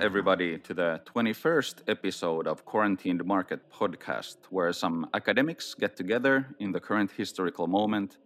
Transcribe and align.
Everybody, 0.00 0.58
to 0.58 0.74
the 0.74 1.00
21st 1.06 1.88
episode 1.88 2.46
of 2.46 2.64
Quarantined 2.64 3.24
Market 3.24 3.60
podcast, 3.70 4.36
where 4.50 4.72
some 4.72 5.08
academics 5.12 5.74
get 5.74 5.96
together 5.96 6.54
in 6.60 6.70
the 6.70 6.78
current 6.78 7.10
historical 7.10 7.66
moment 7.66 8.18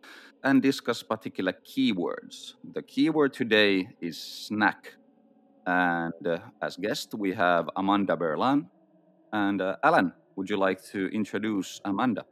and 0.44 0.60
discuss 0.60 1.02
particular 1.02 1.54
keywords. 1.64 2.54
The 2.74 2.82
keyword 2.82 3.32
today 3.32 3.88
is 4.02 4.18
snack. 4.18 4.94
And 5.66 6.26
uh, 6.26 6.40
as 6.60 6.76
guest, 6.76 7.14
we 7.14 7.32
have 7.32 7.70
Amanda 7.76 8.16
Berlan. 8.16 8.66
And 9.32 9.62
uh, 9.62 9.76
Alan, 9.82 10.12
would 10.36 10.50
you 10.50 10.58
like 10.58 10.82
to 10.92 11.06
introduce 11.08 11.80
Amanda? 11.86 12.26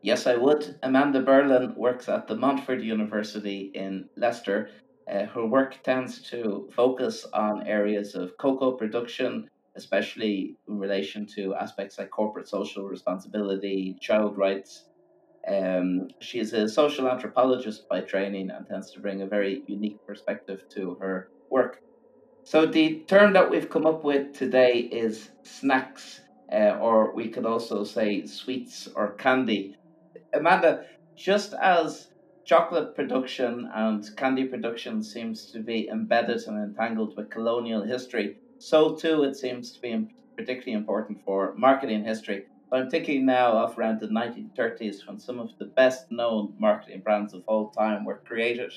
Yes, 0.00 0.26
I 0.26 0.36
would. 0.36 0.78
Amanda 0.82 1.22
Berlan 1.22 1.74
works 1.76 2.08
at 2.08 2.26
De 2.28 2.34
Montfort 2.34 2.80
University 2.80 3.70
in 3.74 4.08
Leicester 4.16 4.70
uh, 5.10 5.26
her 5.26 5.46
work 5.46 5.82
tends 5.82 6.22
to 6.30 6.68
focus 6.74 7.26
on 7.34 7.66
areas 7.66 8.14
of 8.14 8.36
cocoa 8.38 8.72
production, 8.72 9.48
especially 9.76 10.56
in 10.68 10.78
relation 10.78 11.26
to 11.36 11.54
aspects 11.54 11.98
like 11.98 12.10
corporate 12.10 12.48
social 12.48 12.84
responsibility, 12.84 13.96
child 14.00 14.36
rights. 14.38 14.86
Um, 15.48 16.08
she 16.22 16.40
is 16.40 16.52
a 16.54 16.68
social 16.68 17.08
anthropologist 17.10 17.86
by 17.88 18.00
training 18.02 18.50
and 18.50 18.66
tends 18.66 18.92
to 18.92 19.00
bring 19.00 19.22
a 19.22 19.26
very 19.26 19.62
unique 19.68 20.00
perspective 20.06 20.62
to 20.74 20.96
her 21.00 21.30
work. 21.50 21.80
So, 22.44 22.66
the 22.66 23.04
term 23.08 23.32
that 23.34 23.50
we've 23.50 23.70
come 23.70 23.86
up 23.86 24.04
with 24.04 24.34
today 24.34 24.78
is 24.80 25.30
snacks, 25.44 26.20
uh, 26.52 26.78
or 26.80 27.14
we 27.14 27.28
could 27.28 27.46
also 27.46 27.84
say 27.84 28.26
sweets 28.26 28.88
or 28.96 29.14
candy. 29.16 29.76
Amanda, 30.34 30.86
just 31.16 31.54
as 31.54 32.08
chocolate 32.44 32.94
production 32.94 33.70
and 33.74 34.04
candy 34.16 34.44
production 34.44 35.02
seems 35.02 35.50
to 35.50 35.62
be 35.62 35.88
embedded 35.88 36.40
and 36.46 36.58
entangled 36.58 37.16
with 37.16 37.30
colonial 37.30 37.82
history. 37.82 38.38
So 38.58 38.94
too, 38.94 39.22
it 39.24 39.34
seems 39.36 39.72
to 39.72 39.80
be 39.80 40.06
particularly 40.36 40.72
important 40.72 41.22
for 41.24 41.54
marketing 41.56 42.04
history. 42.04 42.46
I'm 42.72 42.90
thinking 42.90 43.26
now 43.26 43.58
of 43.58 43.78
around 43.78 44.00
the 44.00 44.10
1930s 44.10 45.06
when 45.06 45.18
some 45.18 45.38
of 45.40 45.50
the 45.58 45.66
best 45.66 46.10
known 46.10 46.54
marketing 46.58 47.00
brands 47.02 47.34
of 47.34 47.44
all 47.46 47.70
time 47.70 48.04
were 48.04 48.22
created. 48.26 48.72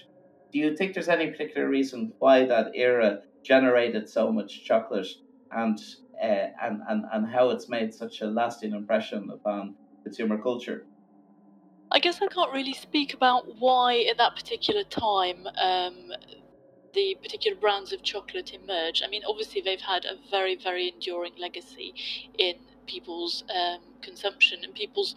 Do 0.51 0.59
you 0.59 0.75
think 0.75 0.93
there's 0.93 1.07
any 1.09 1.27
particular 1.31 1.69
reason 1.69 2.13
why 2.19 2.45
that 2.45 2.71
era 2.75 3.21
generated 3.43 4.09
so 4.09 4.31
much 4.31 4.65
chocolate 4.65 5.07
and, 5.51 5.79
uh, 6.21 6.47
and, 6.61 6.81
and, 6.89 7.05
and 7.13 7.27
how 7.27 7.49
it's 7.51 7.69
made 7.69 7.93
such 7.93 8.21
a 8.21 8.27
lasting 8.27 8.73
impression 8.73 9.29
upon 9.31 9.77
consumer 10.03 10.41
culture? 10.41 10.87
I 11.89 11.99
guess 11.99 12.21
I 12.21 12.27
can't 12.27 12.51
really 12.51 12.73
speak 12.73 13.13
about 13.13 13.59
why 13.59 14.01
at 14.09 14.17
that 14.17 14.35
particular 14.35 14.83
time 14.83 15.47
um, 15.59 16.11
the 16.93 17.15
particular 17.21 17.55
brands 17.57 17.93
of 17.93 18.03
chocolate 18.03 18.53
emerged. 18.53 19.03
I 19.05 19.09
mean, 19.09 19.21
obviously 19.27 19.61
they've 19.61 19.79
had 19.79 20.03
a 20.03 20.17
very, 20.29 20.55
very 20.55 20.89
enduring 20.89 21.33
legacy 21.39 21.93
in 22.37 22.55
people's 22.87 23.43
um, 23.55 23.79
consumption 24.01 24.63
and 24.63 24.73
people's 24.73 25.15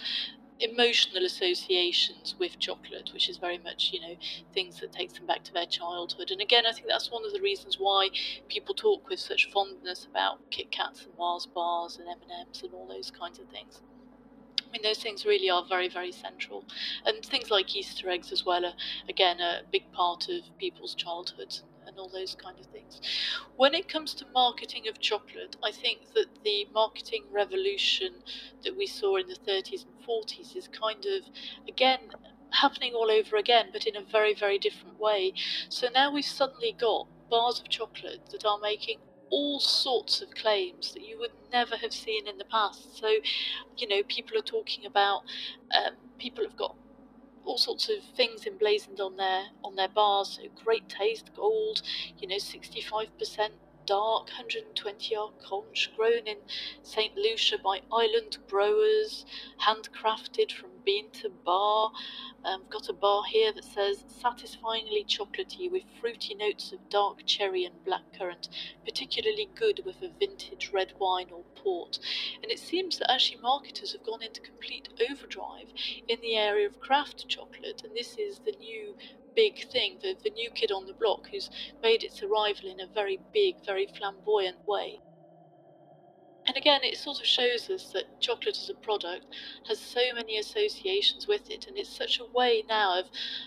emotional 0.61 1.25
associations 1.25 2.37
with 2.39 2.59
chocolate, 2.59 3.11
which 3.13 3.29
is 3.29 3.39
very 3.39 3.59
much, 3.59 3.91
you 3.93 4.01
know, 4.01 4.15
things 4.53 4.79
that 4.81 4.93
takes 4.93 5.15
them 5.15 5.27
back 5.27 5.43
to 5.45 5.53
their 5.53 5.67
childhood. 5.67 6.31
And 6.31 6.41
again, 6.41 6.67
I 6.67 6.73
think 6.73 6.87
that's 6.87 7.11
one 7.11 7.25
of 7.25 7.33
the 7.33 7.41
reasons 7.41 7.77
why 7.79 8.11
people 8.49 8.75
talk 8.75 9.09
with 9.09 9.19
such 9.19 9.51
fondness 9.53 10.07
about 10.09 10.51
Kit 10.51 10.71
Kats 10.71 11.05
and 11.05 11.17
Mars 11.19 11.47
bars 11.47 11.99
and 11.99 12.09
M&Ms 12.09 12.63
and 12.63 12.75
all 12.75 12.87
those 12.87 13.11
kinds 13.11 13.39
of 13.39 13.47
things. 13.49 13.81
I 14.71 14.73
mean, 14.73 14.83
those 14.83 15.03
things 15.03 15.27
really 15.27 15.51
are 15.51 15.65
very, 15.69 15.89
very 15.89 16.13
central. 16.13 16.65
And 17.05 17.25
things 17.25 17.51
like 17.51 17.75
Easter 17.75 18.09
eggs 18.09 18.31
as 18.31 18.47
well 18.47 18.65
are, 18.65 18.75
again, 19.09 19.41
a 19.41 19.63
big 19.73 19.91
part 19.91 20.29
of 20.29 20.57
people's 20.59 20.95
childhoods 20.95 21.65
and 21.89 21.99
all 21.99 22.09
those 22.09 22.37
kind 22.37 22.57
of 22.57 22.67
things. 22.67 23.01
When 23.57 23.75
it 23.75 23.89
comes 23.89 24.15
to 24.15 24.27
marketing 24.33 24.87
of 24.87 25.01
chocolate, 25.01 25.57
I 25.61 25.73
think 25.73 26.13
that 26.15 26.45
the 26.45 26.69
marketing 26.73 27.25
revolution 27.33 28.23
that 28.63 28.77
we 28.77 28.87
saw 28.87 29.17
in 29.17 29.27
the 29.27 29.35
30s 29.35 29.87
and 29.87 30.07
40s 30.09 30.55
is 30.55 30.69
kind 30.69 31.05
of, 31.05 31.25
again, 31.67 31.99
happening 32.51 32.95
all 32.95 33.11
over 33.11 33.37
again, 33.37 33.71
but 33.73 33.87
in 33.87 33.97
a 33.97 34.05
very, 34.05 34.35
very 34.35 34.59
different 34.59 35.01
way. 35.01 35.33
So 35.69 35.89
now 35.93 36.13
we've 36.13 36.25
suddenly 36.25 36.77
got 36.79 37.09
bars 37.29 37.59
of 37.59 37.69
chocolate 37.69 38.21
that 38.31 38.45
are 38.45 38.59
making 38.61 38.99
all 39.31 39.61
sorts 39.61 40.21
of 40.21 40.31
claims 40.35 40.93
that 40.93 41.07
you 41.07 41.19
would 41.19 41.33
never 41.53 41.77
have 41.77 41.93
seen 41.93 42.27
in 42.27 42.39
the 42.39 42.45
past. 42.45 42.99
So, 42.99 43.09
you 43.77 43.89
know, 43.89 44.03
people 44.09 44.37
are 44.39 44.43
talking 44.43 44.87
about 44.87 45.23
um, 45.77 45.95
people 46.19 46.45
have 46.45 46.57
got 46.57 46.77
all 47.45 47.59
sorts 47.59 47.89
of 47.89 48.05
things 48.17 48.47
emblazoned 48.47 49.01
on 49.01 49.17
their 49.17 49.47
on 49.65 49.77
their 49.77 49.89
bars. 49.89 50.39
So 50.41 50.49
great 50.65 50.89
taste, 50.89 51.31
gold, 51.35 51.83
you 52.19 52.29
know, 52.29 52.39
sixty 52.39 52.81
five 52.81 53.17
percent 53.19 53.55
dark 53.87 54.29
120 54.29 55.13
yard 55.13 55.33
conch 55.43 55.91
grown 55.97 56.27
in 56.27 56.37
St. 56.83 57.17
Lucia 57.17 57.57
by 57.59 57.81
island 57.93 58.39
growers, 58.49 59.27
handcrafted 59.67 60.53
from 60.53 60.70
bean 60.85 61.11
to 61.23 61.29
bar. 61.29 61.93
Um, 62.45 62.63
got 62.71 62.89
a 62.89 62.93
bar 62.93 63.23
here 63.31 63.53
that 63.53 63.65
says 63.65 64.05
satisfyingly 64.09 65.05
chocolatey 65.05 65.71
with 65.71 65.83
fruity 66.01 66.35
notes 66.35 66.73
of 66.73 66.89
dark 66.89 67.27
cherry 67.27 67.65
and 67.65 67.75
blackcurrant, 67.85 68.49
particularly 68.85 69.49
good 69.55 69.83
with 69.85 70.03
a 70.03 70.11
vintage 70.19 70.71
red 70.73 70.93
wine 70.99 71.29
or 71.33 71.43
port. 71.55 71.99
And 72.43 72.51
it 72.51 72.59
seems 72.59 72.99
that 72.99 73.11
actually 73.11 73.41
marketers 73.41 73.93
have 73.93 74.05
gone 74.05 74.23
into 74.23 74.41
complete 74.41 74.89
overdrive 75.11 75.73
in 76.09 76.21
the 76.21 76.37
area 76.37 76.67
of 76.67 76.81
craft 76.81 77.29
chocolate, 77.29 77.83
and 77.85 77.95
this 77.95 78.17
is 78.19 78.41
the 78.41 78.55
new 78.59 78.97
big 79.35 79.71
thing, 79.71 79.99
the, 80.03 80.17
the 80.25 80.31
new 80.31 80.51
kid 80.51 80.73
on 80.73 80.87
the 80.87 80.93
block 80.93 81.29
who's 81.31 81.51
made 81.83 82.03
its 82.03 82.23
arrival 82.23 82.71
in 82.71 82.81
a 82.81 82.87
very 82.87 83.19
big, 83.33 83.65
very 83.65 83.87
flamboyant 83.87 84.57
way. 84.67 85.01
And 86.51 86.57
again, 86.57 86.81
it 86.83 86.97
sort 86.97 87.21
of 87.21 87.27
shows 87.27 87.71
us 87.71 87.93
that 87.93 88.21
chocolate 88.21 88.59
as 88.59 88.69
a 88.69 88.75
product 88.75 89.25
has 89.69 89.79
so 89.79 90.01
many 90.13 90.37
associations 90.37 91.29
with 91.29 91.49
it, 91.49 91.69
and 91.69 91.79
it's 91.79 91.97
such 91.97 92.19
a 92.19 92.25
way 92.25 92.65
now 92.69 92.99
of 92.99 93.07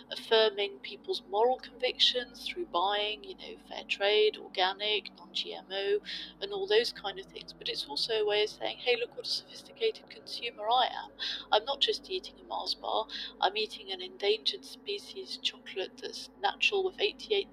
affirming 0.09 0.77
people's 0.81 1.21
moral 1.29 1.57
convictions 1.57 2.47
through 2.47 2.67
buying, 2.67 3.25
you 3.25 3.35
know, 3.35 3.59
fair 3.67 3.83
trade, 3.89 4.37
organic, 4.41 5.09
non 5.17 5.27
GMO, 5.33 5.99
and 6.41 6.53
all 6.53 6.65
those 6.65 6.93
kind 6.93 7.19
of 7.19 7.25
things. 7.25 7.51
But 7.51 7.67
it's 7.67 7.85
also 7.89 8.13
a 8.13 8.25
way 8.25 8.45
of 8.45 8.51
saying, 8.51 8.77
hey, 8.77 8.95
look 8.97 9.17
what 9.17 9.27
a 9.27 9.29
sophisticated 9.29 10.09
consumer 10.09 10.63
I 10.71 10.85
am. 10.85 11.11
I'm 11.51 11.65
not 11.65 11.81
just 11.81 12.09
eating 12.09 12.35
a 12.41 12.47
Mars 12.47 12.73
bar, 12.73 13.07
I'm 13.41 13.57
eating 13.57 13.91
an 13.91 14.01
endangered 14.01 14.63
species 14.63 15.39
chocolate 15.43 15.91
that's 16.01 16.29
natural 16.41 16.85
with 16.85 16.99
88% 16.99 17.47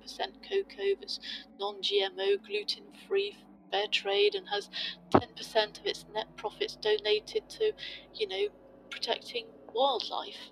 cocoa, 0.49 0.95
that's 1.01 1.19
non 1.59 1.83
GMO, 1.83 2.41
gluten 2.47 2.85
free 3.09 3.37
fair 3.71 3.87
trade 3.91 4.35
and 4.35 4.49
has 4.49 4.69
10% 5.13 5.81
of 5.81 5.87
its 5.87 6.05
net 6.15 6.27
profits 6.37 6.77
donated 6.77 7.49
to, 7.49 7.73
you 8.15 8.27
know, 8.29 8.49
protecting 8.91 9.47
wildlife. 9.73 10.51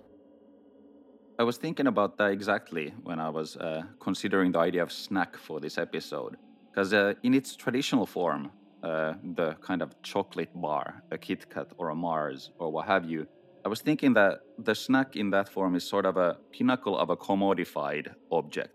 I 1.37 1.43
was 1.43 1.57
thinking 1.57 1.87
about 1.87 2.17
that 2.17 2.31
exactly 2.31 2.93
when 3.03 3.19
I 3.19 3.29
was 3.29 3.55
uh, 3.55 3.83
considering 3.99 4.51
the 4.51 4.59
idea 4.59 4.83
of 4.83 4.91
snack 4.91 5.37
for 5.37 5.59
this 5.59 5.77
episode. 5.77 6.37
Because 6.69 6.93
uh, 6.93 7.13
in 7.23 7.33
its 7.33 7.55
traditional 7.55 8.05
form, 8.05 8.51
uh, 8.83 9.13
the 9.35 9.55
kind 9.61 9.81
of 9.81 9.89
chocolate 10.01 10.49
bar, 10.53 11.03
a 11.11 11.17
Kit 11.17 11.49
Kat 11.49 11.67
or 11.77 11.89
a 11.89 11.95
Mars 11.95 12.51
or 12.59 12.71
what 12.71 12.87
have 12.87 13.09
you, 13.09 13.25
I 13.65 13.69
was 13.69 13.81
thinking 13.81 14.13
that 14.13 14.39
the 14.57 14.73
snack 14.73 15.15
in 15.15 15.29
that 15.31 15.49
form 15.49 15.75
is 15.75 15.83
sort 15.83 16.05
of 16.05 16.17
a 16.17 16.37
pinnacle 16.51 16.97
of 16.97 17.09
a 17.09 17.17
commodified 17.17 18.13
object. 18.31 18.73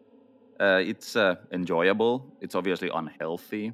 Uh, 0.60 0.80
it's 0.84 1.16
uh, 1.16 1.34
enjoyable, 1.52 2.26
it's 2.40 2.54
obviously 2.54 2.90
unhealthy, 2.94 3.72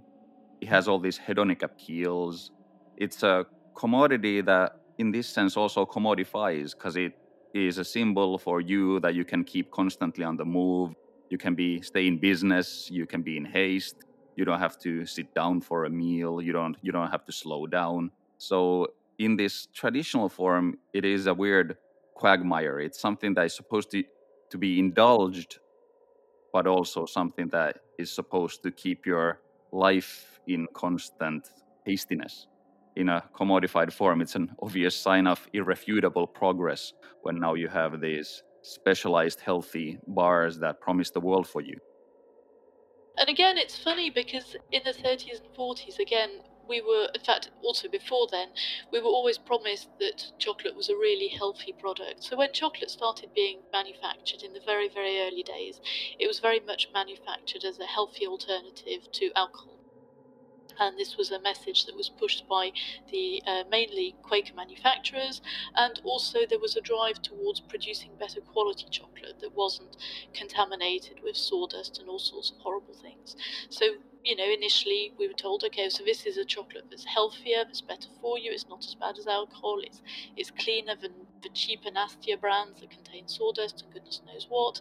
it 0.60 0.68
has 0.68 0.88
all 0.88 0.98
these 0.98 1.18
hedonic 1.18 1.62
appeals. 1.62 2.50
It's 2.96 3.22
a 3.22 3.46
commodity 3.74 4.40
that, 4.42 4.72
in 4.98 5.10
this 5.10 5.28
sense, 5.28 5.56
also 5.56 5.86
commodifies 5.86 6.72
because 6.72 6.96
it 6.96 7.12
is 7.54 7.78
a 7.78 7.84
symbol 7.84 8.38
for 8.38 8.60
you 8.60 9.00
that 9.00 9.14
you 9.14 9.24
can 9.24 9.44
keep 9.44 9.70
constantly 9.70 10.24
on 10.24 10.36
the 10.36 10.44
move. 10.44 10.94
You 11.30 11.38
can 11.38 11.54
be 11.54 11.80
stay 11.80 12.06
in 12.06 12.18
business. 12.18 12.88
You 12.90 13.06
can 13.06 13.22
be 13.22 13.36
in 13.36 13.44
haste. 13.44 13.96
You 14.36 14.44
don't 14.44 14.60
have 14.60 14.78
to 14.80 15.06
sit 15.06 15.34
down 15.34 15.60
for 15.60 15.84
a 15.84 15.90
meal. 15.90 16.40
You 16.42 16.52
don't 16.52 16.76
you 16.82 16.92
don't 16.92 17.10
have 17.10 17.24
to 17.26 17.32
slow 17.32 17.66
down. 17.66 18.10
So 18.38 18.88
in 19.18 19.36
this 19.36 19.66
traditional 19.74 20.28
form, 20.28 20.78
it 20.92 21.04
is 21.04 21.26
a 21.26 21.34
weird 21.34 21.76
quagmire. 22.14 22.80
It's 22.80 23.00
something 23.00 23.34
that 23.34 23.46
is 23.46 23.54
supposed 23.54 23.90
to 23.92 24.04
to 24.50 24.58
be 24.58 24.78
indulged, 24.78 25.58
but 26.52 26.66
also 26.66 27.06
something 27.06 27.48
that 27.48 27.78
is 27.98 28.12
supposed 28.12 28.62
to 28.64 28.70
keep 28.70 29.06
your 29.06 29.40
life 29.72 30.29
in 30.54 30.66
constant 30.74 31.50
hastiness. 31.84 32.46
In 32.96 33.08
a 33.08 33.22
commodified 33.34 33.92
form, 33.92 34.20
it's 34.20 34.34
an 34.34 34.50
obvious 34.60 34.96
sign 34.96 35.26
of 35.26 35.46
irrefutable 35.52 36.26
progress 36.26 36.92
when 37.22 37.38
now 37.38 37.54
you 37.54 37.68
have 37.68 38.00
these 38.00 38.42
specialized 38.62 39.40
healthy 39.40 39.98
bars 40.06 40.58
that 40.58 40.80
promise 40.80 41.10
the 41.10 41.20
world 41.20 41.46
for 41.46 41.62
you. 41.62 41.78
And 43.16 43.28
again, 43.28 43.58
it's 43.58 43.78
funny 43.78 44.10
because 44.10 44.56
in 44.72 44.82
the 44.84 44.92
30s 44.92 45.40
and 45.40 45.54
40s, 45.56 45.98
again, 45.98 46.30
we 46.68 46.80
were, 46.80 47.08
in 47.14 47.20
fact, 47.20 47.50
also 47.62 47.88
before 47.88 48.28
then, 48.30 48.48
we 48.92 49.00
were 49.00 49.08
always 49.08 49.38
promised 49.38 49.88
that 49.98 50.32
chocolate 50.38 50.76
was 50.76 50.88
a 50.88 50.94
really 50.94 51.28
healthy 51.28 51.72
product. 51.72 52.22
So 52.22 52.36
when 52.36 52.52
chocolate 52.52 52.90
started 52.90 53.34
being 53.34 53.58
manufactured 53.72 54.42
in 54.42 54.52
the 54.52 54.60
very, 54.64 54.88
very 54.88 55.20
early 55.20 55.42
days, 55.42 55.80
it 56.18 56.28
was 56.28 56.38
very 56.38 56.60
much 56.60 56.88
manufactured 56.94 57.64
as 57.64 57.78
a 57.78 57.86
healthy 57.86 58.26
alternative 58.26 59.10
to 59.12 59.30
alcohol 59.34 59.79
and 60.78 60.98
this 60.98 61.16
was 61.16 61.30
a 61.30 61.40
message 61.40 61.86
that 61.86 61.96
was 61.96 62.08
pushed 62.08 62.48
by 62.48 62.72
the 63.10 63.42
uh, 63.46 63.64
mainly 63.70 64.14
Quaker 64.22 64.54
manufacturers, 64.54 65.40
and 65.76 66.00
also 66.04 66.40
there 66.48 66.58
was 66.58 66.76
a 66.76 66.80
drive 66.80 67.22
towards 67.22 67.60
producing 67.60 68.10
better 68.18 68.40
quality 68.40 68.86
chocolate 68.90 69.40
that 69.40 69.56
wasn't 69.56 69.96
contaminated 70.32 71.20
with 71.22 71.36
sawdust 71.36 71.98
and 71.98 72.08
all 72.08 72.18
sorts 72.18 72.50
of 72.50 72.58
horrible 72.58 72.94
things. 72.94 73.36
So 73.68 73.86
you 74.24 74.36
know, 74.36 74.44
initially 74.44 75.12
we 75.18 75.26
were 75.28 75.34
told, 75.34 75.64
okay, 75.64 75.88
so 75.88 76.04
this 76.04 76.26
is 76.26 76.36
a 76.36 76.44
chocolate 76.44 76.84
that's 76.90 77.04
healthier, 77.04 77.64
that's 77.64 77.80
better 77.80 78.08
for 78.20 78.38
you, 78.38 78.50
it's 78.52 78.68
not 78.68 78.84
as 78.84 78.94
bad 78.94 79.18
as 79.18 79.26
alcohol, 79.26 79.80
it's 79.82 80.02
it's 80.36 80.50
cleaner 80.50 80.94
than 81.00 81.12
the 81.42 81.48
cheaper, 81.50 81.90
nastier 81.90 82.36
brands 82.36 82.80
that 82.80 82.90
contain 82.90 83.26
sawdust 83.26 83.82
and 83.82 83.92
goodness 83.92 84.20
knows 84.26 84.46
what. 84.48 84.80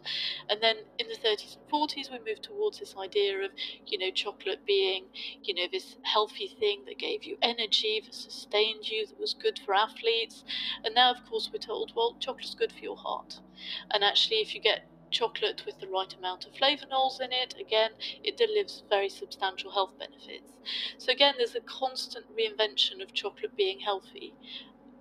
And 0.50 0.62
then 0.62 0.78
in 0.98 1.08
the 1.08 1.16
30s 1.16 1.58
and 1.58 1.72
40s, 1.72 2.12
we 2.12 2.20
moved 2.20 2.44
towards 2.44 2.80
this 2.80 2.96
idea 2.98 3.40
of, 3.40 3.52
you 3.86 3.98
know, 3.98 4.12
chocolate 4.12 4.66
being, 4.66 5.06
you 5.44 5.54
know, 5.54 5.68
this 5.72 5.96
healthy 6.04 6.56
thing 6.60 6.84
that 6.86 6.98
gave 7.00 7.24
you 7.24 7.38
energy, 7.42 8.02
that 8.04 8.14
sustained 8.14 8.90
you, 8.90 9.08
that 9.08 9.20
was 9.20 9.34
good 9.34 9.60
for 9.66 9.74
athletes. 9.74 10.44
And 10.84 10.96
now, 10.96 11.12
of 11.12 11.26
course, 11.30 11.50
we're 11.52 11.60
told, 11.60 11.94
well, 11.96 12.18
chocolate's 12.20 12.56
good 12.56 12.72
for 12.72 12.80
your 12.80 12.98
heart. 12.98 13.40
And 13.92 14.04
actually, 14.04 14.38
if 14.38 14.54
you 14.54 14.62
get 14.62 14.86
chocolate 15.12 15.66
with 15.66 15.80
the 15.80 15.88
right 15.88 16.14
amount 16.16 16.46
of 16.46 16.54
flavonols 16.54 17.20
in 17.20 17.32
it, 17.32 17.56
again, 17.60 17.92
it 18.24 18.38
delivers 18.38 18.84
very 18.90 19.10
substantial 19.10 19.72
health 19.72 19.94
benefits. 20.00 20.54
So, 20.98 21.12
again, 21.12 21.36
there's 21.38 21.56
a 21.56 21.62
constant 21.62 22.26
reinvention 22.36 23.02
of 23.02 23.14
chocolate 23.14 23.56
being 23.56 23.80
healthy 23.80 24.34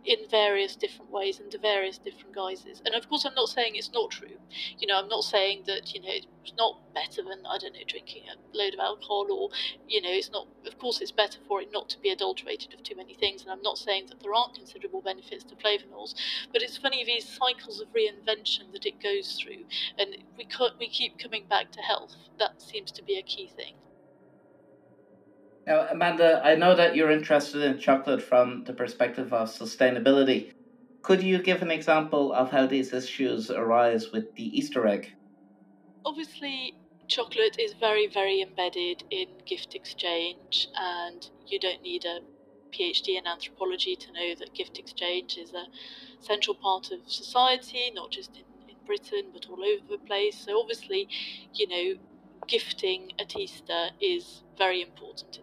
in 0.09 0.27
various 0.31 0.75
different 0.75 1.11
ways 1.11 1.39
and 1.39 1.51
to 1.51 1.59
various 1.59 1.99
different 1.99 2.35
guises. 2.35 2.81
And 2.87 2.95
of 2.95 3.07
course, 3.11 3.27
I'm 3.27 3.35
not 3.35 3.51
saying 3.51 3.73
it's 3.75 3.93
not 3.93 4.11
true. 4.11 4.39
You 4.79 4.87
know, 4.87 4.99
I'm 4.99 5.09
not 5.09 5.23
saying 5.23 5.65
that, 5.67 5.93
you 5.95 6.01
know, 6.01 6.09
it's 6.09 6.55
not 6.57 6.81
better 6.95 7.23
than, 7.23 7.45
I 7.45 7.59
don't 7.59 7.75
know, 7.75 7.85
drinking 7.87 8.23
a 8.33 8.57
load 8.57 8.73
of 8.73 8.81
alcohol 8.81 9.27
or, 9.31 9.51
you 9.87 10.01
know, 10.01 10.09
it's 10.11 10.31
not, 10.31 10.49
of 10.67 10.79
course, 10.79 11.03
it's 11.03 11.13
better 11.13 11.39
for 11.47 11.61
it 11.61 11.69
not 11.75 11.91
to 11.91 12.01
be 12.01 12.09
adulterated 12.09 12.73
of 12.73 12.83
too 12.83 12.97
many 12.97 13.13
things. 13.13 13.43
And 13.43 13.51
I'm 13.51 13.61
not 13.61 13.77
saying 13.77 14.07
that 14.09 14.21
there 14.21 14.33
aren't 14.33 14.55
considerable 14.55 15.03
benefits 15.03 15.45
to 15.45 15.55
flavonols, 15.57 16.15
but 16.55 16.63
it's 16.63 16.79
funny 16.79 17.05
these 17.05 17.29
cycles 17.29 17.83
of 17.83 17.89
reinvention 17.89 18.73
that 18.73 18.87
it 18.87 19.03
goes 19.03 19.39
through. 19.39 19.65
And 19.99 20.17
we, 20.39 20.49
we 20.81 20.89
keep 20.89 21.19
coming 21.19 21.45
back 21.51 21.71
to 21.73 21.83
health. 21.83 22.17
That 22.39 22.63
seems 22.63 22.91
to 22.93 23.03
be 23.03 23.19
a 23.19 23.23
key 23.23 23.53
thing. 23.55 23.75
Now, 25.69 25.87
Amanda, 25.91 26.41
I 26.43 26.55
know 26.55 26.75
that 26.75 26.97
you're 26.97 27.11
interested 27.11 27.61
in 27.61 27.79
chocolate 27.79 28.23
from 28.23 28.65
the 28.65 28.73
perspective 28.73 29.35
of 29.35 29.51
sustainability. 29.51 30.51
Could 31.03 31.23
you 31.23 31.43
give 31.43 31.61
an 31.61 31.71
example 31.71 32.33
of 32.33 32.51
how 32.51 32.67
these 32.67 32.95
issues 32.95 33.51
arise 33.51 34.11
with 34.11 34.35
the 34.35 34.45
Easter 34.59 34.87
egg? 34.87 35.13
Obviously, 36.07 36.73
chocolate 37.07 37.59
is 37.59 37.75
very, 37.75 38.07
very 38.07 38.41
embedded 38.41 39.05
in 39.11 39.27
gift 39.45 39.75
exchange, 39.75 40.69
and 40.75 41.29
you 41.47 41.61
don't 41.61 41.83
need 41.83 42.07
a 42.07 42.21
PhD 42.75 43.19
in 43.19 43.27
anthropology 43.27 43.95
to 43.95 44.11
know 44.11 44.35
that 44.39 44.55
gift 44.55 44.79
exchange 44.79 45.37
is 45.37 45.53
a 45.53 45.67
central 46.21 46.55
part 46.55 46.93
of 46.93 47.01
society, 47.07 47.93
not 47.95 48.11
just 48.11 48.31
in, 48.37 48.71
in 48.71 48.77
Britain, 48.87 49.33
but 49.35 49.45
all 49.51 49.63
over 49.63 49.85
the 49.87 49.99
place. 49.99 50.47
So, 50.47 50.59
obviously, 50.59 51.09
you 51.53 51.69
know, 51.69 52.01
gifting 52.47 53.13
at 53.21 53.37
Easter 53.37 53.91
is 54.01 54.45
very 54.57 54.81
important 54.81 55.41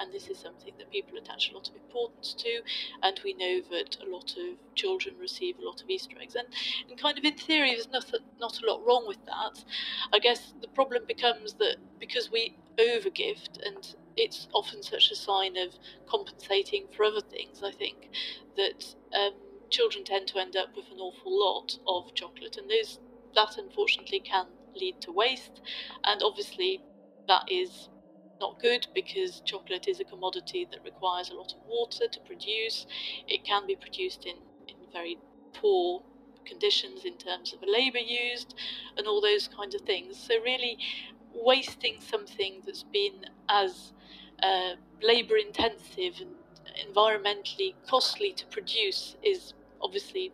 and 0.00 0.12
this 0.12 0.28
is 0.28 0.38
something 0.38 0.72
that 0.78 0.90
people 0.90 1.18
attach 1.18 1.50
a 1.50 1.54
lot 1.54 1.68
of 1.68 1.74
importance 1.74 2.34
to, 2.38 2.60
and 3.02 3.20
we 3.24 3.34
know 3.34 3.60
that 3.70 3.96
a 4.06 4.10
lot 4.10 4.34
of 4.36 4.56
children 4.74 5.14
receive 5.18 5.56
a 5.58 5.66
lot 5.66 5.82
of 5.82 5.90
Easter 5.90 6.16
eggs, 6.20 6.34
and, 6.34 6.48
and 6.88 7.00
kind 7.00 7.18
of 7.18 7.24
in 7.24 7.34
theory, 7.34 7.72
there's 7.72 7.90
not 7.90 8.10
not 8.40 8.60
a 8.62 8.66
lot 8.66 8.84
wrong 8.86 9.06
with 9.06 9.24
that. 9.26 9.64
I 10.12 10.18
guess 10.18 10.54
the 10.60 10.68
problem 10.68 11.04
becomes 11.06 11.54
that 11.54 11.76
because 11.98 12.30
we 12.30 12.56
overgift, 12.78 13.58
and 13.64 13.94
it's 14.16 14.48
often 14.52 14.82
such 14.82 15.10
a 15.10 15.16
sign 15.16 15.56
of 15.56 15.74
compensating 16.06 16.86
for 16.96 17.04
other 17.04 17.20
things, 17.20 17.62
I 17.64 17.72
think, 17.72 18.10
that 18.56 18.94
um, 19.18 19.34
children 19.70 20.04
tend 20.04 20.26
to 20.28 20.38
end 20.38 20.56
up 20.56 20.76
with 20.76 20.86
an 20.90 20.98
awful 20.98 21.38
lot 21.38 21.78
of 21.86 22.14
chocolate, 22.14 22.56
and 22.56 22.70
those 22.70 22.98
that 23.34 23.56
unfortunately 23.58 24.20
can 24.20 24.46
lead 24.74 25.00
to 25.02 25.12
waste, 25.12 25.60
and 26.04 26.22
obviously 26.22 26.82
that 27.28 27.44
is 27.48 27.89
not 28.40 28.58
good 28.60 28.86
because 28.94 29.40
chocolate 29.44 29.86
is 29.86 30.00
a 30.00 30.04
commodity 30.04 30.66
that 30.70 30.82
requires 30.84 31.30
a 31.30 31.34
lot 31.34 31.52
of 31.52 31.58
water 31.68 32.06
to 32.10 32.20
produce. 32.20 32.86
It 33.28 33.44
can 33.44 33.66
be 33.66 33.76
produced 33.76 34.24
in, 34.26 34.36
in 34.68 34.76
very 34.92 35.18
poor 35.52 36.02
conditions 36.44 37.04
in 37.04 37.16
terms 37.16 37.52
of 37.52 37.60
the 37.60 37.70
labour 37.70 37.98
used 37.98 38.54
and 38.96 39.06
all 39.06 39.20
those 39.20 39.48
kinds 39.48 39.74
of 39.74 39.82
things. 39.82 40.16
So, 40.18 40.34
really, 40.42 40.78
wasting 41.34 42.00
something 42.00 42.62
that's 42.64 42.82
been 42.82 43.26
as 43.48 43.92
uh, 44.42 44.74
labour 45.02 45.36
intensive 45.36 46.14
and 46.20 46.30
environmentally 46.88 47.74
costly 47.88 48.32
to 48.32 48.46
produce 48.46 49.16
is 49.22 49.54
obviously 49.80 50.32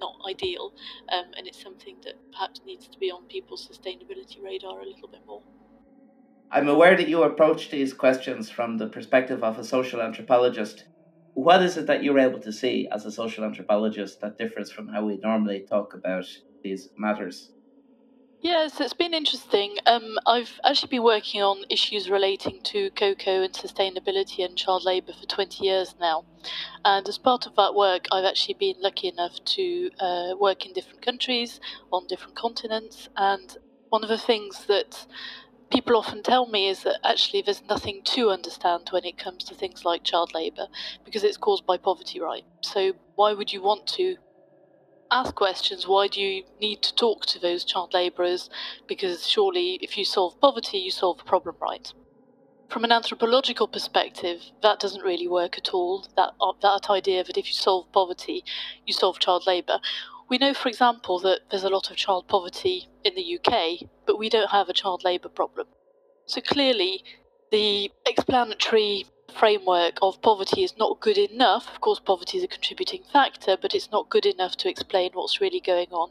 not 0.00 0.16
ideal, 0.28 0.72
um, 1.12 1.26
and 1.36 1.46
it's 1.46 1.62
something 1.62 1.96
that 2.04 2.14
perhaps 2.32 2.60
needs 2.66 2.88
to 2.88 2.98
be 2.98 3.10
on 3.10 3.24
people's 3.24 3.66
sustainability 3.66 4.42
radar 4.42 4.80
a 4.80 4.84
little 4.86 5.08
bit 5.08 5.20
more. 5.26 5.42
I'm 6.54 6.68
aware 6.68 6.96
that 6.96 7.08
you 7.08 7.24
approach 7.24 7.68
these 7.70 7.92
questions 7.92 8.48
from 8.48 8.78
the 8.78 8.86
perspective 8.86 9.42
of 9.42 9.58
a 9.58 9.64
social 9.64 10.00
anthropologist. 10.00 10.84
What 11.32 11.60
is 11.62 11.76
it 11.76 11.88
that 11.88 12.04
you're 12.04 12.20
able 12.20 12.38
to 12.38 12.52
see 12.52 12.86
as 12.92 13.04
a 13.04 13.10
social 13.10 13.44
anthropologist 13.44 14.20
that 14.20 14.38
differs 14.38 14.70
from 14.70 14.86
how 14.86 15.04
we 15.04 15.16
normally 15.16 15.66
talk 15.68 15.94
about 15.94 16.26
these 16.62 16.90
matters? 16.96 17.50
Yes, 18.40 18.80
it's 18.80 18.94
been 18.94 19.14
interesting. 19.14 19.78
Um, 19.84 20.16
I've 20.26 20.60
actually 20.64 20.90
been 20.90 21.02
working 21.02 21.42
on 21.42 21.64
issues 21.70 22.08
relating 22.08 22.60
to 22.64 22.90
cocoa 22.92 23.42
and 23.42 23.52
sustainability 23.52 24.44
and 24.44 24.56
child 24.56 24.84
labour 24.84 25.12
for 25.12 25.26
20 25.26 25.64
years 25.64 25.96
now. 25.98 26.24
And 26.84 27.08
as 27.08 27.18
part 27.18 27.46
of 27.46 27.56
that 27.56 27.74
work, 27.74 28.04
I've 28.12 28.24
actually 28.26 28.54
been 28.60 28.76
lucky 28.80 29.08
enough 29.08 29.42
to 29.56 29.90
uh, 29.98 30.34
work 30.38 30.66
in 30.66 30.72
different 30.72 31.02
countries, 31.02 31.58
on 31.90 32.06
different 32.06 32.36
continents. 32.36 33.08
And 33.16 33.56
one 33.88 34.02
of 34.02 34.08
the 34.08 34.18
things 34.18 34.66
that 34.66 35.06
people 35.70 35.96
often 35.96 36.22
tell 36.22 36.46
me 36.46 36.68
is 36.68 36.82
that 36.84 36.98
actually 37.04 37.42
there's 37.42 37.62
nothing 37.68 38.02
to 38.04 38.30
understand 38.30 38.88
when 38.90 39.04
it 39.04 39.18
comes 39.18 39.44
to 39.44 39.54
things 39.54 39.84
like 39.84 40.04
child 40.04 40.32
labour 40.34 40.66
because 41.04 41.24
it's 41.24 41.36
caused 41.36 41.66
by 41.66 41.76
poverty, 41.76 42.20
right? 42.20 42.44
So 42.62 42.92
why 43.16 43.32
would 43.34 43.52
you 43.52 43.62
want 43.62 43.86
to 43.88 44.16
ask 45.10 45.34
questions? 45.34 45.86
Why 45.86 46.08
do 46.08 46.20
you 46.20 46.44
need 46.60 46.82
to 46.82 46.94
talk 46.94 47.26
to 47.26 47.38
those 47.38 47.64
child 47.64 47.94
labourers? 47.94 48.50
Because 48.88 49.28
surely 49.28 49.78
if 49.82 49.98
you 49.98 50.04
solve 50.04 50.40
poverty, 50.40 50.78
you 50.78 50.90
solve 50.90 51.18
the 51.18 51.24
problem, 51.24 51.56
right? 51.60 51.92
From 52.68 52.84
an 52.84 52.92
anthropological 52.92 53.68
perspective, 53.68 54.42
that 54.62 54.80
doesn't 54.80 55.02
really 55.04 55.28
work 55.28 55.58
at 55.58 55.70
all. 55.74 56.06
That 56.16 56.32
uh, 56.40 56.52
that 56.62 56.90
idea 56.90 57.22
that 57.24 57.36
if 57.38 57.46
you 57.46 57.54
solve 57.54 57.92
poverty, 57.92 58.44
you 58.86 58.94
solve 58.94 59.20
child 59.20 59.44
labour. 59.46 59.80
We 60.34 60.38
know, 60.38 60.52
for 60.52 60.68
example, 60.68 61.20
that 61.20 61.42
there's 61.48 61.62
a 61.62 61.68
lot 61.68 61.92
of 61.92 61.96
child 61.96 62.26
poverty 62.26 62.88
in 63.04 63.14
the 63.14 63.38
UK, 63.38 63.88
but 64.04 64.18
we 64.18 64.28
don't 64.28 64.50
have 64.50 64.68
a 64.68 64.72
child 64.72 65.04
labour 65.04 65.28
problem. 65.28 65.68
So 66.26 66.40
clearly, 66.40 67.04
the 67.52 67.92
explanatory 68.04 69.06
framework 69.32 70.00
of 70.02 70.20
poverty 70.22 70.64
is 70.64 70.76
not 70.76 70.98
good 70.98 71.18
enough. 71.18 71.68
Of 71.72 71.80
course, 71.80 72.00
poverty 72.00 72.38
is 72.38 72.42
a 72.42 72.48
contributing 72.48 73.04
factor, 73.12 73.56
but 73.56 73.76
it's 73.76 73.92
not 73.92 74.10
good 74.10 74.26
enough 74.26 74.56
to 74.56 74.68
explain 74.68 75.12
what's 75.12 75.40
really 75.40 75.60
going 75.60 75.92
on. 75.92 76.10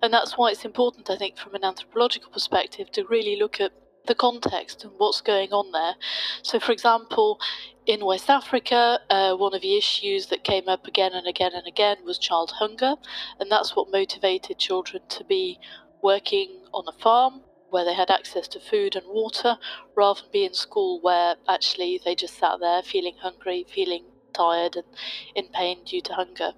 And 0.00 0.10
that's 0.10 0.38
why 0.38 0.52
it's 0.52 0.64
important, 0.64 1.10
I 1.10 1.16
think, 1.16 1.36
from 1.36 1.54
an 1.54 1.62
anthropological 1.62 2.32
perspective, 2.32 2.90
to 2.92 3.04
really 3.04 3.36
look 3.36 3.60
at 3.60 3.72
the 4.06 4.14
context 4.14 4.84
and 4.84 4.92
what's 4.96 5.20
going 5.20 5.52
on 5.52 5.72
there. 5.72 5.94
So, 6.42 6.58
for 6.58 6.72
example, 6.72 7.38
in 7.86 8.04
West 8.04 8.30
Africa, 8.30 9.00
uh, 9.10 9.34
one 9.34 9.54
of 9.54 9.62
the 9.62 9.76
issues 9.76 10.26
that 10.26 10.44
came 10.44 10.68
up 10.68 10.86
again 10.86 11.12
and 11.12 11.26
again 11.26 11.52
and 11.54 11.66
again 11.66 11.98
was 12.04 12.18
child 12.18 12.52
hunger, 12.58 12.94
and 13.38 13.50
that's 13.50 13.74
what 13.76 13.90
motivated 13.90 14.58
children 14.58 15.02
to 15.08 15.24
be 15.24 15.58
working 16.02 16.62
on 16.72 16.84
a 16.88 16.98
farm 16.98 17.42
where 17.70 17.84
they 17.84 17.94
had 17.94 18.10
access 18.10 18.48
to 18.48 18.60
food 18.60 18.96
and 18.96 19.06
water 19.06 19.56
rather 19.96 20.22
than 20.22 20.30
be 20.32 20.44
in 20.44 20.54
school 20.54 21.00
where 21.02 21.36
actually 21.48 22.00
they 22.04 22.14
just 22.14 22.36
sat 22.36 22.58
there 22.60 22.82
feeling 22.82 23.14
hungry, 23.20 23.64
feeling 23.72 24.04
tired, 24.32 24.76
and 24.76 24.86
in 25.34 25.46
pain 25.52 25.78
due 25.84 26.00
to 26.00 26.12
hunger. 26.14 26.52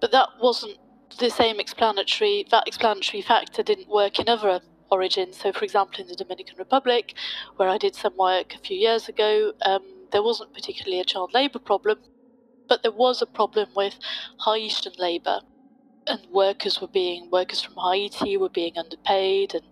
But 0.00 0.10
that 0.12 0.28
wasn't 0.40 0.78
the 1.18 1.30
same 1.30 1.60
explanatory, 1.60 2.46
that 2.50 2.66
explanatory 2.66 3.22
factor 3.22 3.62
didn't 3.62 3.88
work 3.88 4.18
in 4.18 4.28
other 4.28 4.60
origin. 4.96 5.28
So, 5.32 5.46
for 5.52 5.64
example, 5.68 6.00
in 6.02 6.08
the 6.08 6.16
Dominican 6.22 6.56
Republic, 6.58 7.06
where 7.56 7.70
I 7.74 7.78
did 7.84 7.94
some 7.94 8.16
work 8.28 8.48
a 8.54 8.58
few 8.66 8.78
years 8.86 9.04
ago, 9.08 9.52
um, 9.70 9.84
there 10.12 10.22
wasn't 10.30 10.54
particularly 10.58 11.00
a 11.00 11.04
child 11.12 11.30
labour 11.34 11.60
problem, 11.60 11.98
but 12.68 12.82
there 12.82 12.98
was 13.04 13.22
a 13.22 13.26
problem 13.38 13.68
with 13.82 13.96
Haitian 14.46 14.94
labour. 14.98 15.40
and 16.06 16.20
workers 16.32 16.80
were 16.80 16.88
being 16.88 17.30
workers 17.30 17.62
from 17.62 17.76
Haiti 17.76 18.36
were 18.36 18.50
being 18.50 18.76
underpaid 18.78 19.54
and 19.54 19.64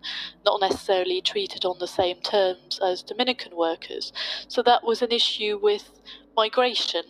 not 0.45 0.61
necessarily 0.61 1.21
treated 1.21 1.65
on 1.65 1.77
the 1.79 1.87
same 1.87 2.17
terms 2.21 2.79
as 2.83 3.03
Dominican 3.03 3.55
workers. 3.55 4.13
So 4.47 4.63
that 4.63 4.83
was 4.83 5.01
an 5.01 5.11
issue 5.11 5.59
with 5.61 5.91
migration 6.35 7.03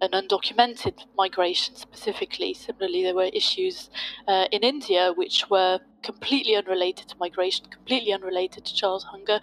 and 0.00 0.12
undocumented 0.12 1.04
migration 1.16 1.76
specifically. 1.76 2.54
Similarly, 2.54 3.02
there 3.02 3.14
were 3.14 3.30
issues 3.32 3.90
uh, 4.26 4.46
in 4.50 4.62
India 4.62 5.12
which 5.14 5.48
were 5.50 5.80
completely 6.02 6.56
unrelated 6.56 7.08
to 7.08 7.16
migration, 7.18 7.66
completely 7.66 8.12
unrelated 8.12 8.64
to 8.64 8.74
child 8.74 9.04
hunger, 9.04 9.40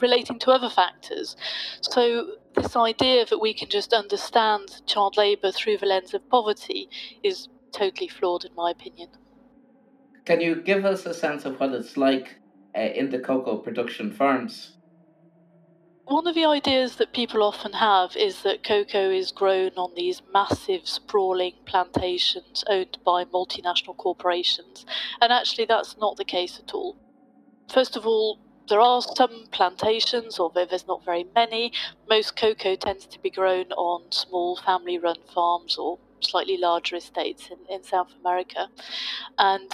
relating 0.00 0.38
to 0.40 0.50
other 0.50 0.70
factors. 0.70 1.36
So, 1.82 2.36
this 2.54 2.74
idea 2.74 3.26
that 3.26 3.38
we 3.38 3.54
can 3.54 3.68
just 3.68 3.92
understand 3.92 4.82
child 4.86 5.16
labour 5.16 5.52
through 5.52 5.78
the 5.78 5.86
lens 5.86 6.14
of 6.14 6.28
poverty 6.28 6.88
is 7.22 7.48
totally 7.72 8.08
flawed, 8.08 8.44
in 8.44 8.54
my 8.54 8.70
opinion. 8.70 9.10
Can 10.24 10.40
you 10.40 10.56
give 10.56 10.84
us 10.84 11.06
a 11.06 11.14
sense 11.14 11.44
of 11.44 11.60
what 11.60 11.72
it's 11.72 11.96
like 11.96 12.36
uh, 12.76 12.80
in 12.80 13.10
the 13.10 13.18
cocoa 13.18 13.58
production 13.58 14.10
farms? 14.10 14.76
One 16.10 16.26
of 16.26 16.34
the 16.34 16.44
ideas 16.44 16.96
that 16.96 17.12
people 17.12 17.40
often 17.40 17.74
have 17.74 18.16
is 18.16 18.42
that 18.42 18.64
cocoa 18.64 19.10
is 19.10 19.30
grown 19.30 19.70
on 19.76 19.94
these 19.94 20.22
massive, 20.34 20.88
sprawling 20.88 21.52
plantations 21.66 22.64
owned 22.68 22.98
by 23.04 23.24
multinational 23.26 23.96
corporations, 23.96 24.84
and 25.20 25.32
actually, 25.32 25.66
that's 25.66 25.96
not 25.98 26.16
the 26.16 26.24
case 26.24 26.58
at 26.58 26.74
all. 26.74 26.96
First 27.72 27.94
of 27.96 28.08
all, 28.08 28.40
there 28.68 28.80
are 28.80 29.00
some 29.00 29.46
plantations, 29.52 30.40
although 30.40 30.64
there's 30.64 30.88
not 30.88 31.04
very 31.04 31.26
many. 31.32 31.72
Most 32.08 32.34
cocoa 32.34 32.74
tends 32.74 33.06
to 33.06 33.20
be 33.20 33.30
grown 33.30 33.70
on 33.74 34.10
small 34.10 34.56
family 34.56 34.98
run 34.98 35.22
farms 35.32 35.76
or 35.78 36.00
slightly 36.18 36.56
larger 36.56 36.96
estates 36.96 37.50
in, 37.52 37.58
in 37.72 37.84
South 37.84 38.10
America. 38.20 38.66
And 39.38 39.70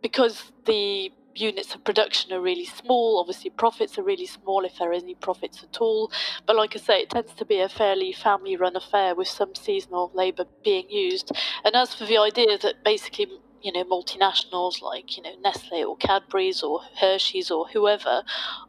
because 0.00 0.52
the 0.66 1.10
units 1.34 1.74
of 1.74 1.84
production 1.84 2.32
are 2.32 2.40
really 2.40 2.64
small. 2.64 3.18
Obviously, 3.20 3.50
profits 3.50 3.98
are 3.98 4.02
really 4.02 4.26
small 4.26 4.64
if 4.64 4.78
there 4.78 4.90
are 4.90 4.94
any 4.94 5.14
profits 5.14 5.62
at 5.62 5.80
all. 5.80 6.10
But 6.46 6.56
like 6.56 6.74
I 6.76 6.78
say, 6.78 7.00
it 7.00 7.10
tends 7.10 7.34
to 7.34 7.44
be 7.44 7.60
a 7.60 7.68
fairly 7.68 8.12
family 8.12 8.56
run 8.56 8.76
affair 8.76 9.14
with 9.14 9.28
some 9.28 9.54
seasonal 9.54 10.10
labour 10.14 10.46
being 10.64 10.88
used. 10.90 11.32
And 11.64 11.74
as 11.74 11.94
for 11.94 12.04
the 12.04 12.18
idea 12.18 12.58
that 12.58 12.84
basically 12.84 13.28
you 13.64 13.72
know 13.72 13.82
multinationals 13.84 14.82
like 14.82 15.16
you 15.16 15.22
know 15.22 15.34
Nestle 15.42 15.84
or 15.84 15.96
Cadbury's 15.96 16.62
or 16.62 16.82
Hershey's 17.00 17.50
or 17.50 17.66
whoever 17.66 18.22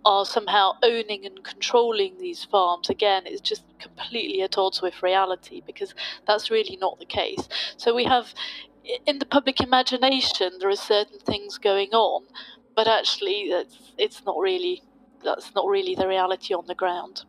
are 0.05 0.25
somehow 0.25 0.71
owning 0.81 1.25
and 1.25 1.43
controlling 1.43 2.17
these 2.17 2.45
farms 2.45 2.89
again 2.89 3.23
it's 3.25 3.41
just 3.41 3.65
completely 3.77 4.41
at 4.41 4.57
odds 4.57 4.81
with 4.81 5.03
reality 5.03 5.61
because 5.65 5.93
that's 6.25 6.49
really 6.49 6.77
not 6.77 6.97
the 6.97 7.05
case 7.05 7.49
so 7.75 7.93
we 7.93 8.05
have 8.05 8.33
in 9.05 9.19
the 9.19 9.25
public 9.25 9.61
imagination 9.61 10.51
there 10.59 10.69
are 10.69 10.75
certain 10.75 11.19
things 11.19 11.57
going 11.57 11.89
on 11.89 12.23
but 12.75 12.87
actually 12.87 13.49
it's 13.51 13.93
it's 13.97 14.23
not 14.25 14.37
really 14.37 14.83
that's 15.25 15.53
not 15.55 15.67
really 15.67 15.95
the 15.95 16.07
reality 16.07 16.53
on 16.53 16.67
the 16.67 16.75
ground. 16.75 17.25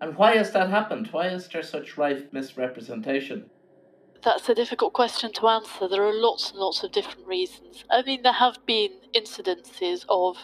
And 0.00 0.16
why 0.16 0.36
has 0.36 0.52
that 0.52 0.68
happened? 0.68 1.08
Why 1.12 1.28
is 1.28 1.48
there 1.48 1.62
such 1.62 1.96
rife 1.96 2.24
misrepresentation? 2.32 3.48
That's 4.22 4.48
a 4.48 4.54
difficult 4.54 4.92
question 4.92 5.32
to 5.34 5.46
answer. 5.48 5.88
There 5.88 6.04
are 6.04 6.12
lots 6.12 6.50
and 6.50 6.58
lots 6.58 6.82
of 6.82 6.92
different 6.92 7.26
reasons. 7.26 7.84
I 7.90 8.02
mean, 8.02 8.22
there 8.22 8.32
have 8.32 8.58
been 8.66 8.90
incidences 9.14 10.04
of 10.08 10.36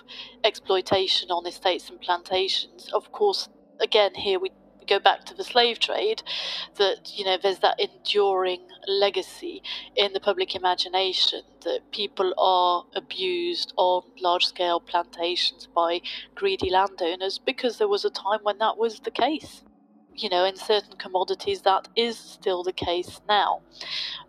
exploitation 0.45 1.31
on 1.31 1.47
estates 1.47 1.91
and 1.91 2.01
plantations. 2.01 2.91
Of 2.95 3.11
course, 3.13 3.49
again, 3.81 4.15
here 4.15 4.39
we 4.39 4.53
go 4.87 4.99
back 4.99 5.25
to 5.27 5.35
the 5.35 5.45
slave 5.45 5.79
trade, 5.79 6.23
that 6.77 7.13
you 7.17 7.25
know 7.25 7.37
there's 7.41 7.59
that 7.61 7.81
enduring 7.81 8.61
legacy 8.87 9.63
in 9.97 10.13
the 10.13 10.21
public 10.21 10.55
imagination 10.55 11.43
that 11.65 11.81
people 11.93 12.35
are 12.39 12.85
abused 12.95 13.73
on 13.77 14.03
large 14.21 14.47
scale 14.47 14.81
plantations 14.81 15.69
by 15.75 16.01
greedy 16.35 16.71
landowners 16.71 17.39
because 17.39 17.79
there 17.79 17.89
was 17.89 18.05
a 18.05 18.11
time 18.11 18.41
when 18.43 18.59
that 18.59 18.77
was 18.77 19.01
the 19.01 19.11
case. 19.11 19.63
You 20.15 20.29
know, 20.29 20.45
in 20.45 20.57
certain 20.57 20.99
commodities, 20.99 21.63
that 21.63 21.89
is 21.97 22.19
still 22.19 22.63
the 22.63 22.73
case 22.73 23.23
now. 23.27 23.63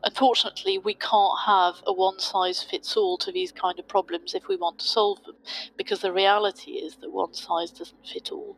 Unfortunately, 0.03 0.77
we 0.77 0.93
can't 0.93 1.39
have 1.45 1.75
a 1.85 1.91
one 1.91 2.19
size 2.19 2.63
fits 2.63 2.95
all 2.95 3.17
to 3.17 3.33
these 3.33 3.51
kind 3.51 3.77
of 3.79 3.87
problems 3.87 4.33
if 4.33 4.47
we 4.47 4.55
want 4.55 4.79
to 4.79 4.85
solve 4.85 5.21
them, 5.25 5.35
because 5.77 5.99
the 5.99 6.13
reality 6.13 6.71
is 6.71 6.95
that 6.97 7.11
one 7.11 7.33
size 7.33 7.71
doesn't 7.71 8.07
fit 8.07 8.31
all. 8.31 8.57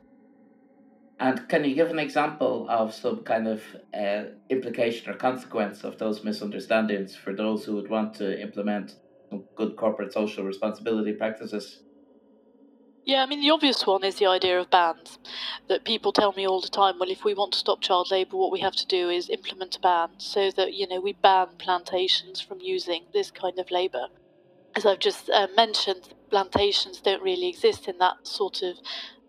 And 1.19 1.47
can 1.47 1.63
you 1.63 1.75
give 1.75 1.91
an 1.91 1.99
example 1.99 2.67
of 2.69 2.93
some 2.93 3.23
kind 3.23 3.47
of 3.47 3.63
uh, 3.97 4.23
implication 4.49 5.09
or 5.09 5.15
consequence 5.15 5.83
of 5.83 5.97
those 5.97 6.23
misunderstandings 6.23 7.15
for 7.15 7.33
those 7.33 7.63
who 7.63 7.75
would 7.75 7.89
want 7.89 8.13
to 8.15 8.41
implement 8.41 8.95
good 9.55 9.77
corporate 9.77 10.11
social 10.11 10.43
responsibility 10.43 11.13
practices? 11.13 11.81
Yeah, 13.05 13.21
I 13.21 13.27
mean, 13.27 13.39
the 13.39 13.51
obvious 13.51 13.85
one 13.85 14.03
is 14.03 14.15
the 14.15 14.25
idea 14.25 14.59
of 14.59 14.71
bans. 14.71 15.19
That 15.69 15.85
people 15.85 16.11
tell 16.11 16.33
me 16.33 16.45
all 16.47 16.59
the 16.59 16.67
time, 16.67 16.95
well, 16.99 17.09
if 17.09 17.23
we 17.23 17.33
want 17.33 17.53
to 17.53 17.59
stop 17.59 17.79
child 17.79 18.09
labour, 18.11 18.35
what 18.35 18.51
we 18.51 18.59
have 18.61 18.75
to 18.75 18.87
do 18.87 19.09
is 19.09 19.29
implement 19.29 19.77
a 19.77 19.79
ban 19.79 20.09
so 20.17 20.51
that, 20.51 20.73
you 20.73 20.87
know, 20.87 20.99
we 20.99 21.13
ban 21.13 21.49
plantations 21.59 22.41
from 22.41 22.59
using 22.61 23.05
this 23.13 23.31
kind 23.31 23.59
of 23.59 23.71
labour. 23.71 24.07
As 24.75 24.85
I've 24.85 24.99
just 24.99 25.29
uh, 25.29 25.47
mentioned, 25.55 26.09
plantations 26.29 26.99
don't 26.99 27.21
really 27.21 27.47
exist 27.47 27.87
in 27.87 27.99
that 27.99 28.15
sort 28.23 28.63
of 28.63 28.77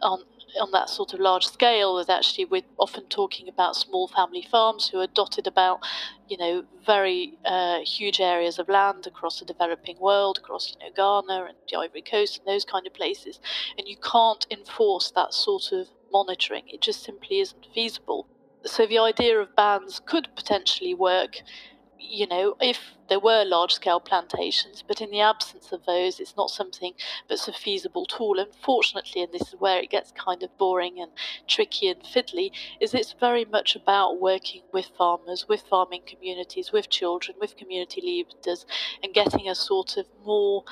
on 0.02 0.22
on 0.60 0.70
that 0.72 0.88
sort 0.88 1.12
of 1.12 1.20
large 1.20 1.46
scale 1.46 1.98
is 1.98 2.08
actually 2.08 2.44
we're 2.44 2.62
often 2.78 3.04
talking 3.04 3.48
about 3.48 3.76
small 3.76 4.08
family 4.08 4.46
farms 4.50 4.88
who 4.88 5.00
are 5.00 5.06
dotted 5.06 5.46
about, 5.46 5.80
you 6.28 6.36
know, 6.36 6.64
very 6.84 7.38
uh, 7.44 7.80
huge 7.80 8.20
areas 8.20 8.58
of 8.58 8.68
land 8.68 9.06
across 9.06 9.40
the 9.40 9.44
developing 9.44 9.98
world, 9.98 10.38
across 10.38 10.74
you 10.74 10.78
know 10.86 10.92
Ghana 10.94 11.46
and 11.46 11.56
the 11.70 11.76
Ivory 11.78 12.02
Coast 12.02 12.38
and 12.38 12.46
those 12.46 12.64
kind 12.64 12.86
of 12.86 12.94
places, 12.94 13.40
and 13.76 13.86
you 13.86 13.96
can't 13.96 14.46
enforce 14.50 15.10
that 15.12 15.34
sort 15.34 15.72
of 15.72 15.88
monitoring. 16.12 16.64
It 16.68 16.80
just 16.80 17.02
simply 17.02 17.40
isn't 17.40 17.66
feasible. 17.74 18.26
So 18.64 18.86
the 18.86 18.98
idea 18.98 19.38
of 19.38 19.54
bans 19.54 20.00
could 20.04 20.28
potentially 20.34 20.94
work 20.94 21.42
you 21.98 22.26
know, 22.26 22.56
if 22.60 22.78
there 23.08 23.20
were 23.20 23.44
large 23.44 23.72
scale 23.72 24.00
plantations, 24.00 24.82
but 24.86 25.00
in 25.00 25.10
the 25.10 25.20
absence 25.20 25.72
of 25.72 25.84
those, 25.86 26.18
it's 26.20 26.36
not 26.36 26.50
something 26.50 26.92
that's 27.28 27.48
a 27.48 27.52
feasible 27.52 28.06
tool. 28.06 28.38
Unfortunately, 28.38 29.22
and 29.22 29.32
this 29.32 29.48
is 29.48 29.54
where 29.58 29.80
it 29.80 29.90
gets 29.90 30.12
kind 30.12 30.42
of 30.42 30.56
boring 30.58 31.00
and 31.00 31.10
tricky 31.46 31.88
and 31.88 32.02
fiddly, 32.02 32.50
is 32.80 32.94
it's 32.94 33.14
very 33.18 33.44
much 33.44 33.76
about 33.76 34.20
working 34.20 34.62
with 34.72 34.90
farmers, 34.98 35.46
with 35.48 35.62
farming 35.62 36.02
communities, 36.06 36.72
with 36.72 36.90
children, 36.90 37.36
with 37.40 37.56
community 37.56 38.00
leaders, 38.00 38.66
and 39.02 39.14
getting 39.14 39.48
a 39.48 39.54
sort 39.54 39.96
of 39.96 40.06
more 40.24 40.64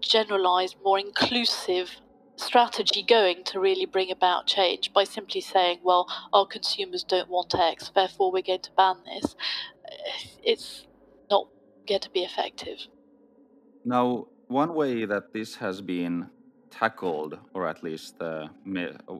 generalized, 0.00 0.76
more 0.84 0.98
inclusive 0.98 1.96
strategy 2.36 3.02
going 3.02 3.44
to 3.44 3.60
really 3.60 3.86
bring 3.86 4.10
about 4.10 4.46
change 4.46 4.92
by 4.92 5.04
simply 5.04 5.40
saying, 5.40 5.78
well, 5.82 6.06
our 6.32 6.46
consumers 6.46 7.04
don't 7.04 7.28
want 7.28 7.54
X, 7.54 7.90
therefore 7.94 8.32
we're 8.32 8.42
going 8.42 8.60
to 8.60 8.70
ban 8.76 8.96
this 9.06 9.36
it's 10.42 10.86
not 11.30 11.48
going 11.86 12.00
to 12.00 12.10
be 12.10 12.20
effective. 12.20 12.78
Now, 13.84 14.26
one 14.48 14.74
way 14.74 15.04
that 15.04 15.32
this 15.32 15.56
has 15.56 15.80
been 15.80 16.28
tackled, 16.70 17.38
or 17.54 17.68
at 17.68 17.82
least 17.82 18.20
uh, 18.20 18.48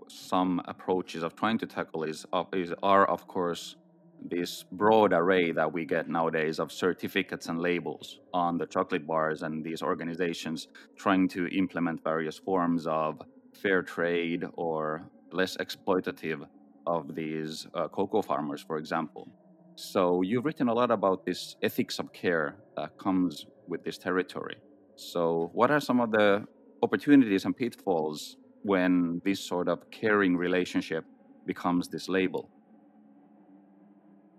some 0.09 0.61
approaches 0.67 1.23
of 1.23 1.37
trying 1.37 1.59
to 1.59 1.67
tackle, 1.67 2.05
is, 2.05 2.27
uh, 2.33 2.45
is 2.53 2.73
are 2.83 3.07
of 3.07 3.27
course 3.27 3.77
this 4.23 4.65
broad 4.73 5.13
array 5.13 5.53
that 5.53 5.73
we 5.73 5.85
get 5.85 6.09
nowadays 6.09 6.59
of 6.59 6.73
certificates 6.73 7.49
and 7.49 7.61
labels 7.61 8.21
on 8.33 8.59
the 8.59 8.67
chocolate 8.67 9.07
bars, 9.07 9.43
and 9.43 9.65
these 9.65 9.83
organizations 9.83 10.69
trying 10.97 11.29
to 11.29 11.47
implement 11.49 12.03
various 12.03 12.39
forms 12.39 12.87
of 12.87 13.21
fair 13.53 13.83
trade 13.83 14.45
or 14.55 15.09
less 15.33 15.57
exploitative 15.57 16.47
of 16.87 17.15
these 17.15 17.67
uh, 17.75 17.89
cocoa 17.89 18.23
farmers, 18.23 18.63
for 18.63 18.79
example. 18.79 19.29
So 19.77 20.23
you've 20.23 20.45
written 20.45 20.69
a 20.69 20.75
lot 20.75 20.91
about 20.91 21.25
this 21.27 21.57
ethics 21.63 21.99
of 21.99 22.13
care 22.13 22.57
that 22.77 22.97
comes 22.99 23.47
with 23.67 23.83
this 23.85 23.99
territory. 23.99 24.57
So 24.97 25.51
what 25.53 25.71
are 25.71 25.81
some 25.81 26.01
of 26.01 26.13
the 26.13 26.47
opportunities 26.83 27.45
and 27.45 27.57
pitfalls 27.57 28.37
when 28.63 29.21
this 29.25 29.41
sort 29.41 29.69
of 29.69 29.91
caring 29.91 30.37
relationship 30.37 31.05
becomes 31.47 31.89
this 31.89 32.09
label? 32.09 32.51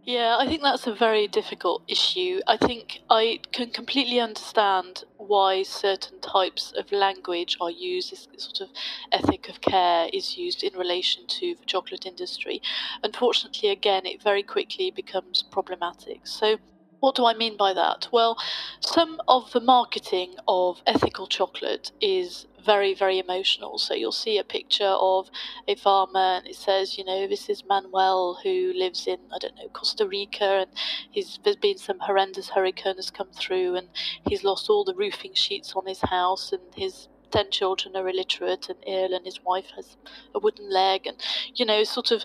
Yeah, 0.05 0.37
I 0.39 0.45
think 0.45 0.61
that's 0.61 0.85
a 0.85 0.93
very 0.93 1.27
difficult 1.27 1.81
issue. 1.87 2.39
I 2.45 2.57
think 2.57 2.99
I 3.09 3.39
can 3.51 3.71
completely 3.71 4.19
understand 4.19 5.03
why 5.17 5.63
certain 5.63 6.19
types 6.19 6.71
of 6.77 6.91
language 6.91 7.57
are 7.59 7.71
used. 7.71 8.11
This 8.11 8.27
sort 8.37 8.61
of 8.61 8.69
ethic 9.11 9.49
of 9.49 9.61
care 9.61 10.07
is 10.13 10.37
used 10.37 10.61
in 10.63 10.77
relation 10.77 11.25
to 11.39 11.55
the 11.55 11.65
chocolate 11.65 12.05
industry. 12.05 12.61
Unfortunately, 13.03 13.69
again, 13.69 14.05
it 14.05 14.21
very 14.21 14.43
quickly 14.43 14.91
becomes 14.91 15.41
problematic. 15.41 16.27
So, 16.27 16.57
what 16.99 17.15
do 17.15 17.25
I 17.25 17.33
mean 17.33 17.57
by 17.57 17.73
that? 17.73 18.07
Well, 18.11 18.37
some 18.81 19.19
of 19.27 19.51
the 19.53 19.59
marketing 19.59 20.35
of 20.47 20.83
ethical 20.85 21.25
chocolate 21.25 21.91
is 21.99 22.45
very, 22.65 22.93
very 22.93 23.19
emotional. 23.19 23.77
So 23.77 23.93
you'll 23.93 24.11
see 24.11 24.37
a 24.37 24.43
picture 24.43 24.95
of 24.99 25.29
a 25.67 25.75
farmer 25.75 26.37
and 26.37 26.47
it 26.47 26.55
says, 26.55 26.97
you 26.97 27.05
know, 27.05 27.27
this 27.27 27.49
is 27.49 27.63
Manuel 27.67 28.39
who 28.43 28.73
lives 28.75 29.07
in, 29.07 29.17
I 29.33 29.37
don't 29.39 29.55
know, 29.55 29.69
Costa 29.69 30.07
Rica 30.07 30.65
and 30.65 30.71
he's, 31.11 31.39
there's 31.43 31.55
been 31.55 31.77
some 31.77 31.99
horrendous 31.99 32.49
hurricane 32.49 32.95
has 32.95 33.11
come 33.11 33.29
through 33.31 33.75
and 33.75 33.89
he's 34.27 34.43
lost 34.43 34.69
all 34.69 34.83
the 34.83 34.95
roofing 34.95 35.33
sheets 35.33 35.73
on 35.75 35.85
his 35.85 36.01
house 36.01 36.51
and 36.51 36.61
his 36.75 37.07
10 37.31 37.51
children 37.51 37.95
are 37.95 38.07
illiterate 38.07 38.69
and 38.69 38.79
ill 38.87 39.13
and 39.13 39.25
his 39.25 39.43
wife 39.43 39.71
has 39.75 39.97
a 40.33 40.39
wooden 40.39 40.71
leg 40.71 41.05
and, 41.05 41.17
you 41.53 41.65
know, 41.65 41.83
sort 41.83 42.11
of 42.11 42.23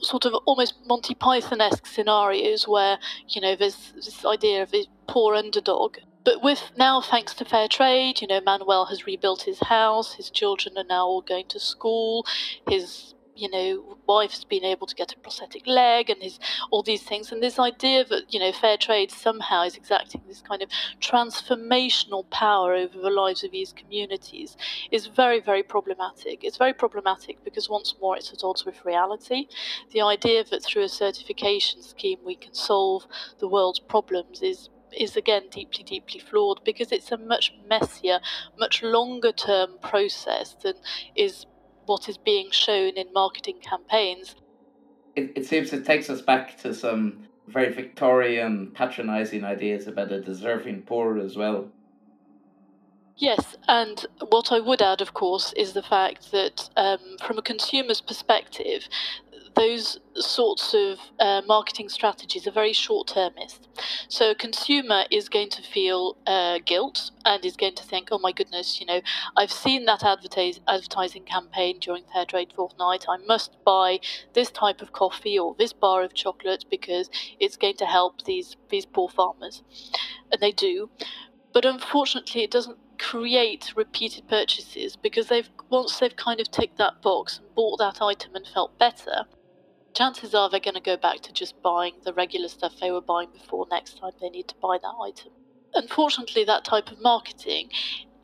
sort 0.00 0.24
of 0.26 0.34
almost 0.44 0.74
Monty 0.86 1.14
Python-esque 1.14 1.86
scenarios 1.86 2.66
where 2.66 2.98
you 3.28 3.40
know 3.40 3.54
there's 3.54 3.92
this 3.94 4.24
idea 4.24 4.62
of 4.62 4.74
a 4.74 4.86
poor 5.06 5.34
underdog 5.34 5.96
but 6.24 6.42
with 6.42 6.70
now, 6.76 7.00
thanks 7.00 7.34
to 7.34 7.44
fair 7.44 7.68
trade, 7.68 8.20
you 8.20 8.26
know, 8.26 8.40
Manuel 8.40 8.86
has 8.86 9.06
rebuilt 9.06 9.42
his 9.42 9.60
house. 9.60 10.14
His 10.14 10.30
children 10.30 10.76
are 10.78 10.84
now 10.84 11.06
all 11.06 11.22
going 11.22 11.46
to 11.48 11.60
school. 11.60 12.26
His 12.68 13.14
you 13.36 13.50
know, 13.50 13.98
wife's 14.06 14.44
been 14.44 14.64
able 14.64 14.86
to 14.86 14.94
get 14.94 15.12
a 15.12 15.18
prosthetic 15.18 15.66
leg 15.66 16.08
and 16.08 16.22
his 16.22 16.38
all 16.70 16.82
these 16.82 17.02
things. 17.02 17.32
And 17.32 17.42
this 17.42 17.58
idea 17.58 18.04
that, 18.04 18.32
you 18.32 18.38
know, 18.38 18.52
fair 18.52 18.76
trade 18.76 19.10
somehow 19.10 19.64
is 19.64 19.76
exacting 19.76 20.22
this 20.26 20.40
kind 20.40 20.62
of 20.62 20.68
transformational 21.00 22.28
power 22.30 22.74
over 22.74 22.98
the 22.98 23.10
lives 23.10 23.42
of 23.42 23.50
these 23.50 23.72
communities 23.72 24.56
is 24.90 25.06
very, 25.06 25.40
very 25.40 25.62
problematic. 25.62 26.44
It's 26.44 26.58
very 26.58 26.74
problematic 26.74 27.42
because 27.44 27.68
once 27.68 27.94
more 28.00 28.16
it's 28.16 28.32
at 28.32 28.44
odds 28.44 28.64
with 28.64 28.84
reality. 28.84 29.48
The 29.92 30.02
idea 30.02 30.44
that 30.44 30.62
through 30.62 30.84
a 30.84 30.88
certification 30.88 31.82
scheme 31.82 32.18
we 32.24 32.36
can 32.36 32.54
solve 32.54 33.06
the 33.40 33.48
world's 33.48 33.80
problems 33.80 34.42
is 34.42 34.68
is 34.98 35.16
again 35.16 35.44
deeply, 35.50 35.84
deeply 35.84 36.20
flawed 36.20 36.64
because 36.64 36.92
it's 36.92 37.12
a 37.12 37.18
much 37.18 37.52
messier, 37.68 38.20
much 38.58 38.82
longer 38.82 39.32
term 39.32 39.78
process 39.82 40.54
than 40.62 40.74
is 41.14 41.46
what 41.86 42.08
is 42.08 42.16
being 42.16 42.50
shown 42.50 42.92
in 42.94 43.12
marketing 43.12 43.58
campaigns. 43.60 44.36
It, 45.16 45.32
it 45.36 45.46
seems 45.46 45.72
it 45.72 45.84
takes 45.84 46.10
us 46.10 46.20
back 46.20 46.58
to 46.62 46.74
some 46.74 47.26
very 47.46 47.72
Victorian, 47.72 48.70
patronizing 48.74 49.44
ideas 49.44 49.86
about 49.86 50.10
a 50.12 50.20
deserving 50.20 50.82
poor 50.82 51.18
as 51.18 51.36
well. 51.36 51.70
Yes, 53.16 53.56
and 53.68 54.04
what 54.30 54.50
I 54.50 54.58
would 54.58 54.82
add, 54.82 55.00
of 55.00 55.14
course, 55.14 55.52
is 55.52 55.72
the 55.72 55.82
fact 55.82 56.32
that 56.32 56.68
um, 56.76 56.98
from 57.24 57.38
a 57.38 57.42
consumer's 57.42 58.00
perspective, 58.00 58.88
those 59.56 60.00
sorts 60.16 60.74
of 60.74 60.98
uh, 61.20 61.42
marketing 61.46 61.88
strategies 61.88 62.46
are 62.46 62.50
very 62.50 62.72
short 62.72 63.08
termist. 63.08 63.68
So 64.08 64.30
a 64.30 64.34
consumer 64.34 65.04
is 65.10 65.28
going 65.28 65.50
to 65.50 65.62
feel 65.62 66.16
uh, 66.26 66.58
guilt 66.64 67.10
and 67.24 67.44
is 67.44 67.56
going 67.56 67.74
to 67.76 67.84
think, 67.84 68.08
oh 68.10 68.18
my 68.18 68.32
goodness, 68.32 68.80
you 68.80 68.86
know, 68.86 69.00
I've 69.36 69.52
seen 69.52 69.84
that 69.86 70.04
advertise- 70.04 70.60
advertising 70.66 71.24
campaign 71.24 71.78
during 71.80 72.04
Fair 72.12 72.24
Trade 72.24 72.52
Fortnight. 72.54 73.06
I 73.08 73.18
must 73.18 73.56
buy 73.64 74.00
this 74.34 74.50
type 74.50 74.82
of 74.82 74.92
coffee 74.92 75.38
or 75.38 75.54
this 75.58 75.72
bar 75.72 76.02
of 76.02 76.14
chocolate 76.14 76.64
because 76.70 77.08
it's 77.38 77.56
going 77.56 77.76
to 77.76 77.86
help 77.86 78.24
these, 78.24 78.56
these 78.70 78.86
poor 78.86 79.08
farmers. 79.08 79.62
And 80.32 80.40
they 80.40 80.52
do. 80.52 80.90
But 81.52 81.64
unfortunately, 81.64 82.42
it 82.42 82.50
doesn't 82.50 82.78
create 82.98 83.72
repeated 83.76 84.28
purchases 84.28 84.96
because 84.96 85.26
they've 85.26 85.50
once 85.68 85.98
they've 85.98 86.14
kind 86.14 86.40
of 86.40 86.48
ticked 86.50 86.78
that 86.78 87.02
box 87.02 87.38
and 87.38 87.54
bought 87.54 87.76
that 87.78 88.00
item 88.00 88.34
and 88.36 88.46
felt 88.46 88.78
better 88.78 89.24
chances 89.94 90.34
are 90.34 90.50
they're 90.50 90.60
going 90.60 90.74
to 90.74 90.80
go 90.80 90.96
back 90.96 91.20
to 91.20 91.32
just 91.32 91.60
buying 91.62 91.94
the 92.04 92.12
regular 92.12 92.48
stuff 92.48 92.74
they 92.80 92.90
were 92.90 93.00
buying 93.00 93.28
before 93.32 93.66
next 93.70 93.98
time 93.98 94.12
they 94.20 94.28
need 94.28 94.48
to 94.48 94.54
buy 94.60 94.78
that 94.82 94.94
item. 95.02 95.32
Unfortunately, 95.74 96.44
that 96.44 96.64
type 96.64 96.90
of 96.90 97.00
marketing 97.00 97.68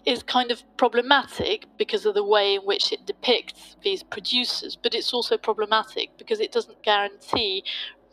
is 0.06 0.22
kind 0.22 0.50
of 0.50 0.62
problematic 0.76 1.66
because 1.76 2.06
of 2.06 2.14
the 2.14 2.24
way 2.24 2.54
in 2.54 2.62
which 2.62 2.92
it 2.92 3.06
depicts 3.06 3.76
these 3.82 4.02
producers, 4.02 4.76
but 4.80 4.94
it's 4.94 5.12
also 5.12 5.36
problematic 5.36 6.10
because 6.16 6.40
it 6.40 6.52
doesn't 6.52 6.82
guarantee 6.82 7.62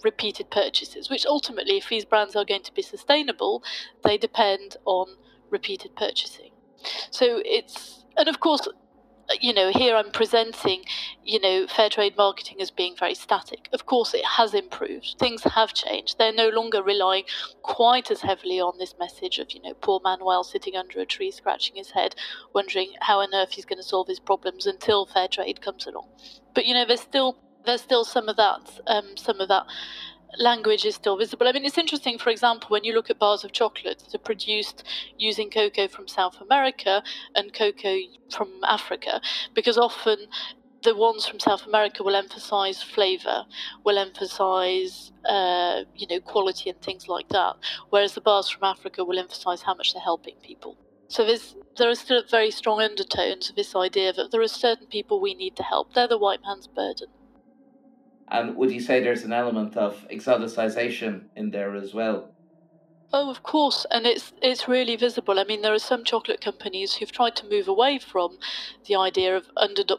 repeated 0.04 0.50
purchases, 0.52 1.10
which 1.10 1.26
ultimately, 1.26 1.78
if 1.78 1.90
these 1.90 2.06
brands 2.06 2.36
are 2.36 2.46
going 2.46 2.64
to 2.64 2.74
be 2.74 2.82
sustainable, 2.82 3.64
they 4.04 4.18
depend 4.18 4.78
on 4.86 5.08
repeated 5.50 5.96
purchasing. 5.96 6.52
So 7.10 7.42
it's, 7.46 8.06
and 8.18 8.28
of 8.28 8.40
course, 8.40 8.68
you 9.42 9.54
know, 9.54 9.72
here 9.72 9.96
I'm 9.96 10.12
presenting, 10.12 10.84
you 11.24 11.40
know, 11.40 11.68
fair 11.68 11.90
trade 11.90 12.16
marketing 12.18 12.62
as 12.62 12.72
being 12.72 12.96
very 12.98 13.16
static. 13.16 13.70
Of 13.74 13.86
course, 13.86 14.14
it 14.14 14.26
has 14.26 14.54
improved. 14.54 15.16
Things 15.20 15.44
have 15.44 15.74
changed. 15.74 16.18
They're 16.18 16.34
no 16.34 16.50
longer 16.50 16.82
relying 16.82 17.26
quite 17.62 18.10
as 18.12 18.22
heavily 18.22 18.60
on 18.60 18.78
this 18.78 18.96
message 19.00 19.40
of, 19.40 19.52
you 19.52 19.62
know, 19.62 19.74
poor 19.74 20.00
Manuel 20.04 20.44
sitting 20.44 20.76
under 20.76 21.00
a 21.00 21.06
tree, 21.06 21.32
scratching 21.32 21.76
his 21.76 21.92
head, 21.92 22.16
wondering 22.54 22.94
how 23.02 23.20
on 23.20 23.34
earth 23.34 23.52
he's 23.52 23.66
going 23.66 23.80
to 23.80 23.84
solve 23.84 24.08
his 24.08 24.20
problems 24.20 24.66
until 24.66 25.06
fair 25.06 25.28
trade 25.28 25.62
comes 25.62 25.86
along. 25.86 26.08
But 26.54 26.66
you 26.66 26.74
know, 26.74 26.86
there's 26.86 27.02
still 27.02 27.38
there's 27.66 27.82
still 27.82 28.06
some 28.06 28.30
of 28.30 28.38
that, 28.38 28.80
um, 28.88 29.18
some 29.18 29.42
of 29.42 29.50
that 29.50 29.66
language 30.38 30.86
is 30.86 30.96
still 30.96 31.18
visible. 31.18 31.48
I 31.48 31.52
mean, 31.52 31.66
it's 31.66 31.78
interesting, 31.78 32.18
for 32.18 32.30
example, 32.30 32.70
when 32.70 32.84
you 32.84 32.94
look 32.94 33.10
at 33.10 33.20
bars 33.20 33.44
of 33.44 33.52
chocolate 33.52 34.00
that 34.00 34.16
are 34.16 34.24
produced 34.24 34.84
using 35.18 35.50
cocoa 35.50 35.88
from 35.88 36.08
South 36.08 36.40
America 36.42 37.04
and 37.36 37.54
cocoa 37.54 37.98
from 38.32 38.50
Africa, 38.64 39.22
because 39.54 39.78
often 39.78 40.18
the 40.84 40.96
ones 40.96 41.26
from 41.26 41.40
South 41.40 41.66
America 41.66 42.04
will 42.04 42.16
emphasize 42.16 42.84
flavor, 42.84 43.46
will 43.84 43.98
emphasize, 43.98 45.12
uh, 45.28 45.84
you 45.96 46.08
know, 46.08 46.20
quality 46.20 46.70
and 46.70 46.82
things 46.82 47.08
like 47.08 47.30
that, 47.30 47.56
whereas 47.90 48.14
the 48.14 48.22
bars 48.22 48.50
from 48.50 48.64
Africa 48.64 49.04
will 49.04 49.20
emphasize 49.20 49.64
how 49.64 49.74
much 49.74 49.94
they're 49.94 50.02
helping 50.02 50.36
people. 50.44 50.78
So 51.10 51.26
there's, 51.26 51.56
there 51.78 51.90
are 51.90 51.96
still 51.96 52.22
very 52.30 52.52
strong 52.52 52.82
undertones 52.82 53.50
of 53.50 53.56
this 53.56 53.76
idea 53.76 54.14
that 54.14 54.32
there 54.32 54.42
are 54.42 54.48
certain 54.48 54.88
people 54.88 55.22
we 55.22 55.34
need 55.34 55.56
to 55.56 55.64
help. 55.64 55.94
They're 55.94 56.08
the 56.08 56.18
white 56.18 56.42
man's 56.46 56.68
burden. 56.68 57.08
And 58.30 58.56
would 58.56 58.72
you 58.72 58.82
say 58.82 59.00
there's 59.00 59.24
an 59.24 59.34
element 59.34 59.78
of 59.78 60.06
exoticization 60.10 61.26
in 61.36 61.52
there 61.52 61.76
as 61.76 61.94
well? 61.94 62.34
Oh, 63.14 63.30
of 63.30 63.42
course, 63.42 63.86
and 63.90 64.06
it's 64.06 64.34
it's 64.42 64.68
really 64.68 64.98
visible. 64.98 65.40
I 65.40 65.46
mean, 65.46 65.62
there 65.62 65.74
are 65.74 65.80
some 65.80 66.04
chocolate 66.04 66.42
companies 66.42 66.96
who've 66.96 67.12
tried 67.12 67.38
to 67.38 67.48
move 67.48 67.70
away 67.70 68.00
from 68.00 68.38
the 68.86 68.98
idea 68.98 69.38
of 69.38 69.48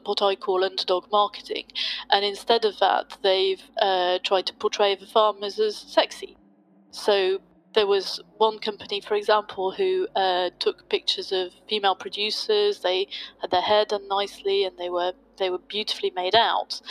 what 0.05 0.21
I 0.21 0.35
call 0.35 0.63
underdog 0.63 1.11
marketing, 1.11 1.65
and 2.11 2.23
instead 2.23 2.67
of 2.67 2.79
that, 2.81 3.17
they've 3.23 3.63
uh, 3.81 4.19
tried 4.23 4.45
to 4.47 4.55
portray 4.55 4.95
the 4.95 5.07
farmers 5.07 5.59
as 5.59 5.75
sexy. 5.75 6.37
So 6.91 7.41
there 7.75 7.87
was 7.87 8.21
one 8.37 8.59
company, 8.59 9.01
for 9.01 9.15
example, 9.15 9.71
who 9.71 10.07
uh, 10.15 10.51
took 10.59 10.91
pictures 10.91 11.33
of 11.33 11.53
female 11.67 11.95
producers. 11.95 12.81
They 12.81 13.09
had 13.41 13.51
their 13.51 13.63
hair 13.63 13.87
done 13.87 14.07
nicely, 14.09 14.65
and 14.65 14.77
they 14.77 14.91
were 14.91 15.15
they 15.39 15.49
were 15.49 15.59
beautifully 15.59 16.11
made 16.11 16.35
out 16.35 16.83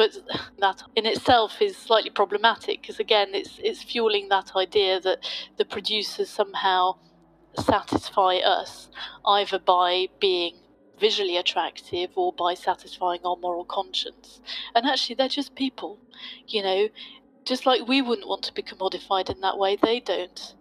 but 0.00 0.16
that 0.58 0.82
in 0.96 1.04
itself 1.04 1.60
is 1.60 1.76
slightly 1.76 2.08
problematic 2.08 2.80
because 2.80 2.98
again 2.98 3.28
it's 3.34 3.60
it's 3.62 3.82
fueling 3.82 4.30
that 4.30 4.56
idea 4.56 4.98
that 4.98 5.18
the 5.58 5.64
producers 5.66 6.30
somehow 6.30 6.94
satisfy 7.58 8.36
us 8.36 8.88
either 9.26 9.58
by 9.58 10.08
being 10.18 10.54
visually 10.98 11.36
attractive 11.36 12.10
or 12.16 12.32
by 12.32 12.54
satisfying 12.54 13.20
our 13.26 13.36
moral 13.36 13.66
conscience. 13.66 14.40
And 14.74 14.86
actually 14.86 15.16
they're 15.16 15.28
just 15.40 15.54
people 15.54 15.98
you 16.48 16.62
know? 16.62 16.88
Just 17.44 17.66
like 17.66 17.86
we 17.86 18.00
wouldn't 18.00 18.28
want 18.28 18.42
to 18.44 18.54
be 18.54 18.62
commodified 18.62 19.28
in 19.28 19.40
that 19.42 19.58
way 19.58 19.76
they 19.76 20.00
don't. 20.00 20.54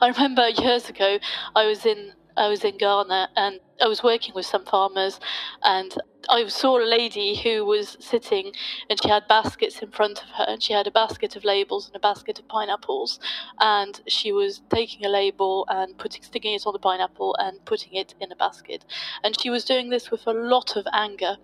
I 0.00 0.08
remember 0.08 0.48
years 0.48 0.88
ago 0.88 1.18
i 1.54 1.64
was 1.66 1.86
in 1.86 2.00
i 2.36 2.48
was 2.48 2.64
in 2.64 2.76
ghana 2.78 3.28
and 3.36 3.60
i 3.80 3.86
was 3.86 4.02
working 4.02 4.34
with 4.34 4.46
some 4.46 4.64
farmers 4.64 5.20
and 5.62 5.96
I 6.28 6.46
saw 6.48 6.78
a 6.78 6.84
lady 6.84 7.36
who 7.36 7.64
was 7.64 7.96
sitting 8.00 8.52
and 8.90 9.00
she 9.00 9.08
had 9.08 9.28
baskets 9.28 9.80
in 9.80 9.90
front 9.90 10.22
of 10.22 10.28
her 10.30 10.44
and 10.48 10.62
she 10.62 10.72
had 10.72 10.86
a 10.86 10.90
basket 10.90 11.36
of 11.36 11.44
labels 11.44 11.86
and 11.86 11.96
a 11.96 12.00
basket 12.00 12.38
of 12.38 12.48
pineapples 12.48 13.20
and 13.60 14.00
she 14.06 14.32
was 14.32 14.62
taking 14.70 15.04
a 15.04 15.08
label 15.08 15.66
and 15.68 15.96
putting 15.98 16.22
sticking 16.22 16.54
it 16.54 16.66
on 16.66 16.72
the 16.72 16.78
pineapple 16.78 17.36
and 17.38 17.64
putting 17.64 17.94
it 17.94 18.14
in 18.20 18.32
a 18.32 18.36
basket. 18.36 18.84
And 19.22 19.38
she 19.40 19.50
was 19.50 19.64
doing 19.64 19.90
this 19.90 20.10
with 20.10 20.26
a 20.26 20.32
lot 20.32 20.76
of 20.76 20.86
anger. 20.92 21.36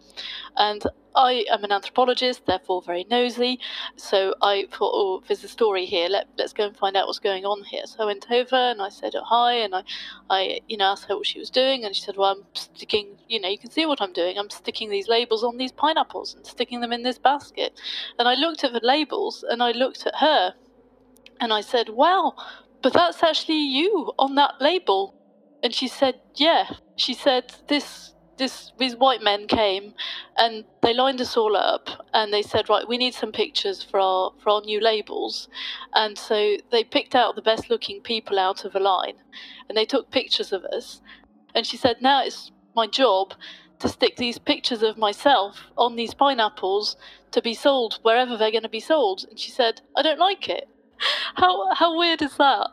And 0.57 0.83
I 1.15 1.45
am 1.51 1.65
an 1.65 1.73
anthropologist, 1.73 2.47
therefore 2.47 2.83
very 2.83 3.07
nosy. 3.11 3.59
So 3.97 4.35
I 4.43 4.67
thought, 4.71 4.93
oh, 4.95 5.23
there's 5.27 5.45
a 5.45 5.49
story 5.49 5.87
here. 5.87 6.09
Let, 6.09 6.29
let's 6.39 6.53
go 6.53 6.67
and 6.67 6.77
find 6.77 6.97
out 6.97 7.07
what's 7.07 7.19
going 7.19 7.45
on 7.45 7.65
here. 7.65 7.83
So 7.87 8.03
I 8.03 8.07
went 8.07 8.31
over 8.31 8.57
and 8.57 8.81
I 8.81 8.89
said 8.89 9.15
oh, 9.15 9.23
hi, 9.25 9.55
and 9.55 9.75
I, 9.75 9.83
I, 10.31 10.61
you 10.69 10.77
know, 10.77 10.87
asked 10.87 11.09
her 11.09 11.17
what 11.17 11.27
she 11.27 11.39
was 11.39 11.51
doing, 11.51 11.85
and 11.85 11.95
she 11.95 12.03
said, 12.03 12.17
well, 12.17 12.33
I'm 12.33 12.45
sticking. 12.55 13.19
You 13.29 13.41
know, 13.41 13.49
you 13.49 13.59
can 13.59 13.71
see 13.71 13.87
what 13.87 14.01
I'm 14.01 14.13
doing. 14.13 14.39
I'm 14.39 14.51
sticking 14.51 14.91
these 14.91 15.09
labels 15.09 15.45
on 15.45 15.57
these 15.57 15.73
pineapples 15.73 16.35
and 16.35 16.47
sticking 16.47 16.81
them 16.81 16.93
in 16.93 17.03
this 17.03 17.19
basket. 17.19 17.79
And 18.19 18.29
I 18.29 18.35
looked 18.35 18.65
at 18.65 18.73
the 18.73 18.81
labels 18.83 19.45
and 19.49 19.63
I 19.63 19.73
looked 19.73 20.07
at 20.07 20.17
her, 20.17 20.55
and 21.41 21.53
I 21.53 21.61
said, 21.61 21.89
wow, 21.91 22.35
but 22.83 22.93
that's 22.93 23.23
actually 23.23 23.63
you 23.63 24.13
on 24.19 24.35
that 24.37 24.55
label. 24.61 25.15
And 25.63 25.73
she 25.75 25.89
said, 25.89 26.21
yeah. 26.35 26.71
She 26.97 27.15
said, 27.15 27.55
this 27.69 28.15
this 28.39 28.73
these 28.79 28.97
white 28.97 29.23
men 29.23 29.47
came 29.47 29.95
and 30.37 30.65
they 30.83 30.95
lined 30.95 31.21
us 31.21 31.37
all 31.37 31.57
up 31.57 31.89
and 32.15 32.33
they 32.33 32.43
said 32.43 32.69
right 32.69 32.89
we 32.89 32.97
need 32.97 33.15
some 33.15 33.31
pictures 33.33 33.83
for 33.83 34.01
our 34.01 34.33
for 34.43 34.51
our 34.51 34.61
new 34.63 34.81
labels 34.81 35.49
and 35.95 36.17
so 36.17 36.57
they 36.71 36.83
picked 36.83 37.15
out 37.15 37.37
the 37.37 37.43
best 37.43 37.69
looking 37.69 38.01
people 38.01 38.39
out 38.39 38.65
of 38.65 38.75
a 38.75 38.81
line 38.81 39.17
and 39.69 39.77
they 39.77 39.85
took 39.85 40.11
pictures 40.11 40.53
of 40.53 40.65
us 40.65 41.03
and 41.55 41.67
she 41.67 41.77
said 41.77 41.97
now 42.01 42.25
it's 42.25 42.51
my 42.75 42.87
job 42.87 43.35
to 43.83 43.89
stick 43.89 44.17
these 44.17 44.39
pictures 44.39 44.83
of 44.83 44.97
myself 44.97 45.65
on 45.77 45.97
these 45.97 46.15
pineapples 46.15 46.97
to 47.33 47.43
be 47.43 47.53
sold 47.53 47.99
wherever 48.03 48.37
they're 48.37 48.53
going 48.53 48.63
to 48.63 48.69
be 48.69 48.81
sold. 48.81 49.27
And 49.29 49.39
she 49.39 49.51
said, 49.51 49.81
I 49.97 50.03
don't 50.03 50.21
like 50.21 50.49
it. 50.49 50.69
How 51.35 51.75
how 51.75 51.99
weird 51.99 52.23
is 52.23 52.37
that? 52.37 52.69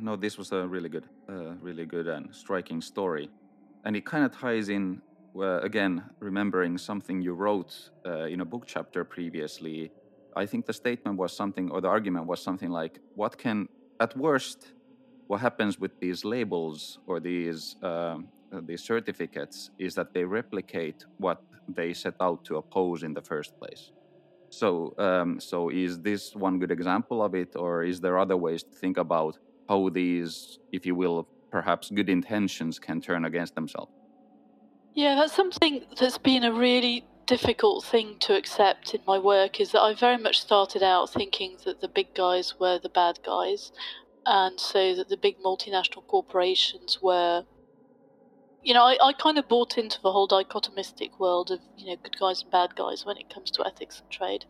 no, 0.00 0.16
this 0.16 0.38
was 0.38 0.50
a 0.52 0.66
really 0.66 0.88
good, 0.88 1.04
uh, 1.28 1.54
really 1.60 1.86
good 1.86 2.08
and 2.08 2.34
striking 2.34 2.80
story, 2.80 3.30
and 3.86 3.96
it 3.96 4.04
kind 4.04 4.24
of 4.24 4.32
ties 4.32 4.68
in. 4.68 5.00
Uh, 5.38 5.60
again, 5.60 6.02
remembering 6.18 6.78
something 6.78 7.20
you 7.20 7.34
wrote 7.34 7.90
uh, 8.06 8.24
in 8.24 8.40
a 8.40 8.44
book 8.44 8.64
chapter 8.66 9.04
previously, 9.04 9.92
I 10.34 10.46
think 10.46 10.64
the 10.64 10.72
statement 10.72 11.18
was 11.18 11.36
something, 11.36 11.70
or 11.70 11.82
the 11.82 11.88
argument 11.88 12.26
was 12.26 12.40
something 12.42 12.70
like, 12.70 12.94
"What 13.14 13.36
can, 13.36 13.68
at 14.00 14.16
worst, 14.16 14.72
what 15.26 15.40
happens 15.40 15.78
with 15.78 15.92
these 16.00 16.24
labels 16.24 16.98
or 17.06 17.20
these 17.20 17.76
um, 17.82 18.28
uh, 18.50 18.62
these 18.68 18.82
certificates 18.82 19.70
is 19.78 19.94
that 19.94 20.14
they 20.14 20.24
replicate 20.24 21.04
what 21.18 21.38
they 21.68 21.92
set 21.92 22.14
out 22.18 22.44
to 22.46 22.56
oppose 22.56 23.02
in 23.02 23.12
the 23.12 23.22
first 23.32 23.58
place." 23.60 23.92
So, 24.48 24.94
um, 24.96 25.38
so 25.38 25.68
is 25.68 26.00
this 26.00 26.34
one 26.34 26.58
good 26.58 26.70
example 26.70 27.22
of 27.22 27.34
it, 27.34 27.50
or 27.56 27.84
is 27.84 28.00
there 28.00 28.18
other 28.18 28.38
ways 28.38 28.62
to 28.62 28.74
think 28.82 28.96
about 28.96 29.38
how 29.68 29.90
these, 29.90 30.58
if 30.72 30.86
you 30.86 30.94
will, 30.94 31.28
perhaps 31.50 31.90
good 31.90 32.08
intentions 32.08 32.78
can 32.78 33.00
turn 33.00 33.24
against 33.24 33.54
themselves. 33.54 33.92
Yeah, 34.94 35.14
that's 35.14 35.34
something 35.34 35.84
that's 35.98 36.18
been 36.18 36.44
a 36.44 36.52
really 36.52 37.04
difficult 37.26 37.84
thing 37.84 38.16
to 38.20 38.36
accept 38.36 38.94
in 38.94 39.00
my 39.06 39.18
work 39.18 39.60
is 39.60 39.72
that 39.72 39.82
I 39.82 39.94
very 39.94 40.16
much 40.16 40.40
started 40.40 40.82
out 40.82 41.12
thinking 41.12 41.56
that 41.64 41.80
the 41.80 41.88
big 41.88 42.14
guys 42.14 42.54
were 42.58 42.78
the 42.78 42.88
bad 42.88 43.18
guys, 43.24 43.72
and 44.24 44.58
so 44.58 44.94
that 44.94 45.08
the 45.08 45.16
big 45.16 45.38
multinational 45.44 46.06
corporations 46.06 46.98
were. 47.02 47.44
You 48.62 48.74
know, 48.74 48.82
I, 48.82 48.96
I 49.00 49.12
kind 49.12 49.38
of 49.38 49.48
bought 49.48 49.78
into 49.78 50.00
the 50.02 50.10
whole 50.10 50.26
dichotomistic 50.26 51.20
world 51.20 51.52
of, 51.52 51.60
you 51.76 51.86
know, 51.86 51.96
good 52.02 52.18
guys 52.18 52.42
and 52.42 52.50
bad 52.50 52.74
guys 52.74 53.04
when 53.06 53.16
it 53.16 53.32
comes 53.32 53.52
to 53.52 53.64
ethics 53.64 54.00
and 54.00 54.10
trade. 54.10 54.46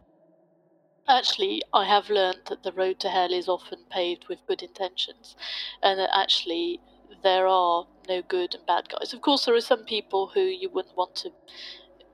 Actually, 1.09 1.63
I 1.73 1.85
have 1.85 2.11
learnt 2.11 2.47
that 2.47 2.65
the 2.65 2.73
road 2.73 2.99
to 3.01 3.09
hell 3.09 3.33
is 3.33 3.49
often 3.49 3.85
paved 3.91 4.27
with 4.29 4.47
good 4.49 4.63
intentions, 4.63 5.37
and 5.81 6.01
that 6.01 6.11
actually 6.13 6.81
there 7.23 7.47
are 7.47 7.87
no 8.09 8.23
good 8.23 8.55
and 8.57 8.67
bad 8.67 8.89
guys. 8.89 9.13
Of 9.13 9.21
course, 9.21 9.45
there 9.45 9.55
are 9.55 9.61
some 9.61 9.85
people 9.85 10.33
who 10.35 10.41
you 10.41 10.69
wouldn't 10.69 10.97
want 10.97 11.15
to, 11.17 11.31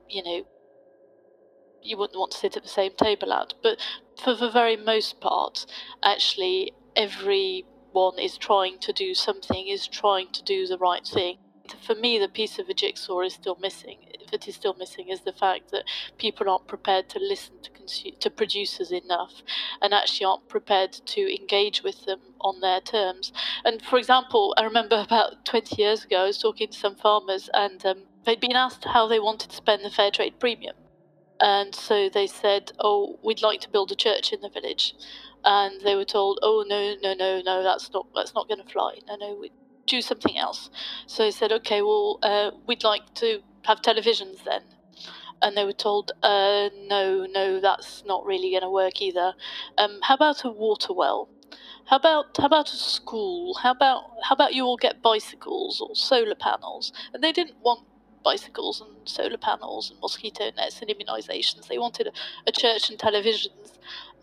you 0.07 0.23
know, 0.23 0.45
you 1.81 1.97
wouldn't 1.97 2.19
want 2.19 2.31
to 2.33 2.37
sit 2.37 2.55
at 2.55 2.63
the 2.63 2.69
same 2.69 2.93
table 2.95 3.33
at, 3.33 3.55
but 3.63 3.79
for 4.23 4.35
the 4.35 4.51
very 4.51 4.77
most 4.77 5.19
part, 5.19 5.65
actually, 6.03 6.73
everyone 6.95 8.19
is 8.19 8.37
trying 8.37 8.77
to 8.79 8.93
do 8.93 9.15
something, 9.15 9.67
is 9.67 9.87
trying 9.87 10.31
to 10.33 10.43
do 10.43 10.67
the 10.67 10.77
right 10.77 11.05
thing. 11.05 11.39
For 11.81 11.95
me, 11.95 12.19
the 12.19 12.27
piece 12.27 12.59
of 12.59 12.67
the 12.67 12.73
jigsaw 12.75 13.21
is 13.21 13.33
still 13.33 13.57
missing 13.59 14.05
that 14.33 14.47
is 14.47 14.55
still 14.55 14.73
missing 14.73 15.09
is 15.09 15.21
the 15.21 15.31
fact 15.31 15.69
that 15.71 15.83
people 16.17 16.49
aren't 16.49 16.67
prepared 16.67 17.07
to 17.07 17.19
listen 17.19 17.53
to 17.61 17.71
consu- 17.83 18.19
to 18.19 18.29
producers 18.29 18.91
enough, 18.91 19.43
and 19.81 19.93
actually 19.93 20.25
aren't 20.25 20.47
prepared 20.49 20.93
to 20.93 21.35
engage 21.35 21.83
with 21.83 22.05
them 22.05 22.19
on 22.41 22.61
their 22.61 22.81
terms. 22.81 23.33
And 23.65 23.81
for 23.81 23.97
example, 23.99 24.53
I 24.57 24.63
remember 24.63 24.99
about 24.99 25.45
20 25.45 25.81
years 25.81 26.05
ago, 26.05 26.23
I 26.23 26.27
was 26.27 26.37
talking 26.39 26.69
to 26.69 26.77
some 26.79 26.95
farmers, 26.95 27.49
and 27.53 27.85
um, 27.85 28.03
they'd 28.25 28.39
been 28.39 28.55
asked 28.55 28.85
how 28.85 29.07
they 29.07 29.19
wanted 29.19 29.49
to 29.51 29.55
spend 29.57 29.83
the 29.85 29.89
fair 29.91 30.11
trade 30.11 30.39
premium, 30.39 30.75
and 31.39 31.75
so 31.75 32.09
they 32.09 32.27
said, 32.27 32.71
"Oh, 32.79 33.19
we'd 33.23 33.41
like 33.43 33.61
to 33.61 33.69
build 33.69 33.91
a 33.91 33.95
church 33.95 34.33
in 34.33 34.41
the 34.41 34.49
village." 34.49 34.95
And 35.45 35.81
they 35.81 35.95
were 35.95 36.05
told, 36.05 36.39
"Oh 36.43 36.65
no, 36.67 36.95
no, 37.03 37.13
no, 37.13 37.41
no, 37.41 37.63
that's 37.63 37.91
not 37.93 38.07
that's 38.15 38.33
not 38.35 38.47
going 38.49 38.63
to 38.63 38.69
fly. 38.71 38.99
No, 39.07 39.15
no, 39.17 39.35
we 39.41 39.51
do 39.87 40.01
something 40.01 40.37
else." 40.37 40.69
So 41.07 41.23
they 41.23 41.31
said, 41.31 41.51
"Okay, 41.53 41.81
well, 41.81 42.19
uh, 42.23 42.51
we'd 42.67 42.83
like 42.83 43.13
to 43.15 43.41
have 43.65 43.81
televisions 43.81 44.43
then? 44.45 44.63
And 45.43 45.57
they 45.57 45.65
were 45.65 45.73
told, 45.73 46.13
uh, 46.23 46.69
no, 46.87 47.27
no, 47.29 47.59
that's 47.59 48.03
not 48.05 48.25
really 48.25 48.51
going 48.51 48.63
to 48.63 48.69
work 48.69 49.01
either. 49.01 49.33
Um, 49.77 49.99
how 50.01 50.15
about 50.15 50.43
a 50.45 50.49
water 50.49 50.93
well? 50.93 51.29
How 51.85 51.97
about 51.97 52.37
how 52.37 52.45
about 52.45 52.71
a 52.71 52.77
school? 52.77 53.55
How 53.55 53.71
about 53.71 54.03
how 54.23 54.33
about 54.35 54.53
you 54.53 54.63
all 54.63 54.77
get 54.77 55.01
bicycles 55.01 55.81
or 55.81 55.95
solar 55.95 56.35
panels? 56.35 56.93
And 57.13 57.21
they 57.21 57.33
didn't 57.33 57.57
want 57.61 57.85
bicycles 58.23 58.81
and 58.81 59.07
solar 59.07 59.37
panels 59.37 59.91
and 59.91 59.99
mosquito 59.99 60.49
nets 60.55 60.81
and 60.81 60.89
immunisations. 60.89 61.67
They 61.67 61.77
wanted 61.77 62.07
a, 62.07 62.11
a 62.47 62.51
church 62.53 62.89
and 62.89 62.97
televisions, 62.97 63.73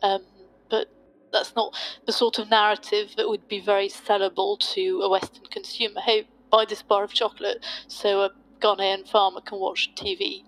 um, 0.02 0.22
but 0.70 0.88
that's 1.32 1.54
not 1.54 1.76
the 2.06 2.12
sort 2.12 2.38
of 2.38 2.48
narrative 2.48 3.14
that 3.16 3.28
would 3.28 3.46
be 3.46 3.60
very 3.60 3.88
sellable 3.88 4.58
to 4.74 5.02
a 5.02 5.10
Western 5.10 5.44
consumer. 5.44 6.00
Hey, 6.00 6.28
buy 6.50 6.64
this 6.64 6.82
bar 6.82 7.04
of 7.04 7.12
chocolate 7.12 7.64
so 7.86 8.22
a 8.22 8.30
Ghanaian 8.60 9.08
farmer 9.08 9.40
can 9.40 9.58
watch 9.58 9.90
TV. 9.94 10.44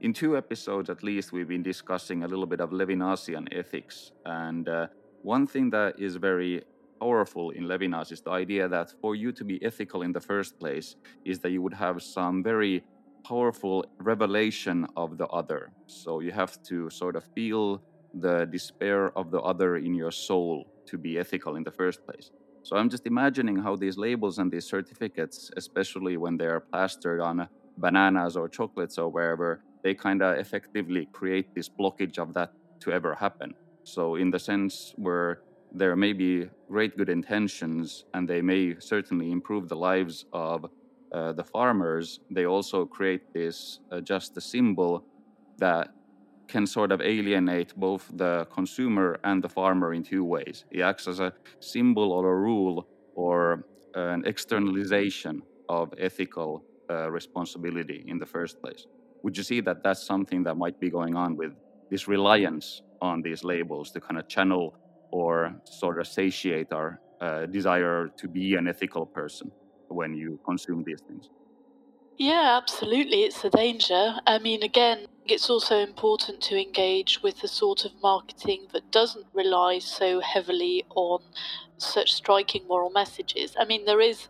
In 0.00 0.14
two 0.14 0.34
episodes 0.34 0.88
at 0.88 1.02
least, 1.02 1.30
we've 1.30 1.48
been 1.48 1.62
discussing 1.62 2.22
a 2.22 2.26
little 2.26 2.46
bit 2.46 2.60
of 2.60 2.70
Levinasian 2.70 3.46
ethics. 3.52 4.12
And 4.24 4.66
uh, 4.66 4.86
one 5.20 5.46
thing 5.46 5.68
that 5.70 6.00
is 6.00 6.16
very 6.16 6.62
powerful 6.98 7.50
in 7.50 7.64
Levinas 7.64 8.10
is 8.10 8.22
the 8.22 8.30
idea 8.30 8.66
that 8.66 8.94
for 9.02 9.14
you 9.14 9.30
to 9.32 9.44
be 9.44 9.62
ethical 9.62 10.00
in 10.00 10.12
the 10.12 10.20
first 10.20 10.58
place 10.58 10.96
is 11.26 11.40
that 11.40 11.50
you 11.50 11.60
would 11.60 11.74
have 11.74 12.02
some 12.02 12.42
very 12.42 12.82
powerful 13.28 13.84
revelation 13.98 14.86
of 14.96 15.18
the 15.18 15.26
other. 15.26 15.70
So 15.86 16.20
you 16.20 16.32
have 16.32 16.62
to 16.62 16.88
sort 16.88 17.14
of 17.14 17.24
feel 17.34 17.82
the 18.14 18.46
despair 18.46 19.16
of 19.18 19.30
the 19.30 19.40
other 19.40 19.76
in 19.76 19.94
your 19.94 20.12
soul 20.12 20.66
to 20.86 20.96
be 20.96 21.18
ethical 21.18 21.56
in 21.56 21.62
the 21.62 21.70
first 21.70 22.06
place. 22.06 22.30
So 22.62 22.76
I'm 22.76 22.88
just 22.88 23.06
imagining 23.06 23.58
how 23.58 23.76
these 23.76 23.98
labels 23.98 24.38
and 24.38 24.50
these 24.50 24.64
certificates, 24.66 25.50
especially 25.58 26.16
when 26.16 26.38
they 26.38 26.46
are 26.46 26.60
plastered 26.60 27.20
on 27.20 27.48
bananas 27.76 28.34
or 28.34 28.48
chocolates 28.48 28.96
or 28.96 29.10
wherever, 29.10 29.62
they 29.82 29.94
kind 29.94 30.22
of 30.22 30.38
effectively 30.38 31.08
create 31.12 31.46
this 31.54 31.68
blockage 31.68 32.18
of 32.18 32.34
that 32.34 32.50
to 32.80 32.92
ever 32.92 33.14
happen. 33.14 33.54
So, 33.84 34.14
in 34.16 34.30
the 34.30 34.38
sense 34.38 34.92
where 34.96 35.42
there 35.72 35.96
may 35.96 36.12
be 36.12 36.46
great 36.68 36.96
good 36.96 37.08
intentions 37.08 38.04
and 38.14 38.28
they 38.28 38.42
may 38.42 38.76
certainly 38.80 39.30
improve 39.30 39.68
the 39.68 39.76
lives 39.76 40.24
of 40.32 40.66
uh, 41.14 41.32
the 41.32 41.44
farmers, 41.44 42.20
they 42.30 42.44
also 42.46 42.86
create 42.86 43.22
this 43.34 43.80
uh, 43.90 44.00
just 44.00 44.36
a 44.36 44.40
symbol 44.40 45.06
that 45.58 45.88
can 46.48 46.66
sort 46.66 46.92
of 46.92 47.00
alienate 47.00 47.74
both 47.76 48.10
the 48.12 48.46
consumer 48.52 49.18
and 49.24 49.42
the 49.42 49.48
farmer 49.48 49.94
in 49.94 50.02
two 50.02 50.24
ways. 50.24 50.64
It 50.70 50.80
acts 50.80 51.06
as 51.06 51.20
a 51.20 51.32
symbol 51.60 52.12
or 52.12 52.30
a 52.30 52.36
rule 52.38 52.88
or 53.14 53.66
an 53.94 54.24
externalization 54.26 55.42
of 55.68 55.94
ethical 55.98 56.64
uh, 56.90 57.10
responsibility 57.10 58.04
in 58.06 58.18
the 58.18 58.26
first 58.26 58.60
place. 58.60 58.86
Would 59.22 59.36
you 59.36 59.42
see 59.42 59.60
that 59.62 59.82
that's 59.82 60.06
something 60.06 60.44
that 60.44 60.56
might 60.56 60.78
be 60.80 60.90
going 60.90 61.16
on 61.16 61.36
with 61.36 61.52
this 61.90 62.08
reliance 62.08 62.82
on 63.00 63.22
these 63.22 63.44
labels 63.44 63.90
to 63.92 64.00
kind 64.00 64.18
of 64.18 64.28
channel 64.28 64.74
or 65.10 65.54
sort 65.64 66.00
of 66.00 66.06
satiate 66.06 66.72
our 66.72 67.00
uh, 67.20 67.46
desire 67.46 68.10
to 68.16 68.28
be 68.28 68.54
an 68.54 68.68
ethical 68.68 69.06
person 69.06 69.50
when 69.88 70.14
you 70.14 70.40
consume 70.44 70.84
these 70.86 71.00
things? 71.06 71.28
Yeah, 72.16 72.58
absolutely. 72.60 73.22
It's 73.22 73.44
a 73.44 73.50
danger. 73.50 74.16
I 74.26 74.38
mean, 74.38 74.62
again, 74.62 75.06
it's 75.24 75.48
also 75.48 75.78
important 75.78 76.42
to 76.42 76.60
engage 76.60 77.22
with 77.22 77.40
the 77.40 77.48
sort 77.48 77.84
of 77.84 77.92
marketing 78.02 78.66
that 78.72 78.90
doesn't 78.90 79.26
rely 79.32 79.78
so 79.78 80.20
heavily 80.20 80.84
on 80.94 81.20
such 81.78 82.12
striking 82.12 82.66
moral 82.68 82.90
messages. 82.90 83.54
I 83.58 83.64
mean, 83.64 83.86
there 83.86 84.00
is, 84.00 84.28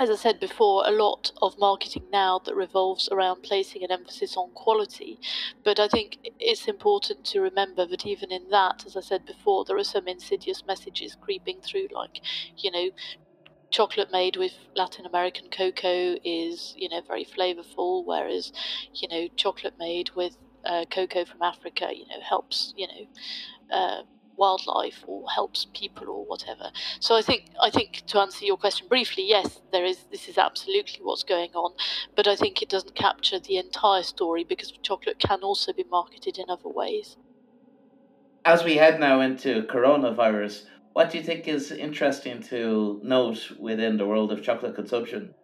as 0.00 0.08
I 0.08 0.16
said 0.16 0.40
before, 0.40 0.82
a 0.86 0.90
lot 0.90 1.30
of 1.42 1.58
marketing 1.58 2.04
now 2.10 2.40
that 2.46 2.56
revolves 2.56 3.10
around 3.12 3.42
placing 3.42 3.84
an 3.84 3.92
emphasis 3.92 4.34
on 4.34 4.50
quality. 4.52 5.20
But 5.62 5.78
I 5.78 5.88
think 5.88 6.16
it's 6.38 6.66
important 6.66 7.26
to 7.26 7.40
remember 7.42 7.84
that 7.84 8.06
even 8.06 8.32
in 8.32 8.48
that, 8.48 8.84
as 8.86 8.96
I 8.96 9.02
said 9.02 9.26
before, 9.26 9.66
there 9.66 9.76
are 9.76 9.84
some 9.84 10.08
insidious 10.08 10.64
messages 10.66 11.18
creeping 11.20 11.60
through, 11.60 11.88
like, 11.92 12.22
you 12.56 12.70
know, 12.70 12.88
chocolate 13.70 14.10
made 14.10 14.36
with 14.36 14.54
Latin 14.74 15.04
American 15.04 15.50
cocoa 15.50 16.16
is, 16.24 16.74
you 16.78 16.88
know, 16.88 17.02
very 17.06 17.26
flavorful, 17.26 18.02
whereas, 18.06 18.52
you 18.94 19.06
know, 19.06 19.28
chocolate 19.36 19.74
made 19.78 20.10
with 20.16 20.38
uh, 20.64 20.86
cocoa 20.90 21.26
from 21.26 21.42
Africa, 21.42 21.90
you 21.94 22.06
know, 22.06 22.22
helps, 22.26 22.72
you 22.74 22.86
know, 22.88 23.76
uh, 23.76 24.02
wildlife 24.40 25.04
or 25.06 25.30
helps 25.30 25.66
people 25.74 26.08
or 26.08 26.24
whatever. 26.24 26.72
So 26.98 27.14
I 27.14 27.22
think 27.22 27.42
I 27.62 27.70
think 27.70 28.02
to 28.08 28.18
answer 28.18 28.44
your 28.44 28.56
question 28.56 28.88
briefly, 28.88 29.24
yes, 29.28 29.60
there 29.70 29.84
is 29.84 29.98
this 30.10 30.28
is 30.28 30.38
absolutely 30.38 31.00
what's 31.02 31.22
going 31.22 31.52
on, 31.54 31.72
but 32.16 32.26
I 32.26 32.36
think 32.36 32.62
it 32.62 32.70
doesn't 32.70 32.94
capture 32.94 33.38
the 33.38 33.58
entire 33.58 34.02
story 34.02 34.42
because 34.44 34.72
chocolate 34.82 35.18
can 35.18 35.40
also 35.42 35.72
be 35.72 35.84
marketed 35.90 36.38
in 36.38 36.48
other 36.48 36.68
ways. 36.68 37.16
As 38.44 38.64
we 38.64 38.76
head 38.76 38.98
now 38.98 39.20
into 39.20 39.62
coronavirus, 39.64 40.64
what 40.94 41.10
do 41.10 41.18
you 41.18 41.24
think 41.24 41.46
is 41.46 41.70
interesting 41.70 42.42
to 42.44 43.00
note 43.04 43.52
within 43.58 43.98
the 43.98 44.06
world 44.06 44.32
of 44.32 44.42
chocolate 44.42 44.74
consumption? 44.74 45.34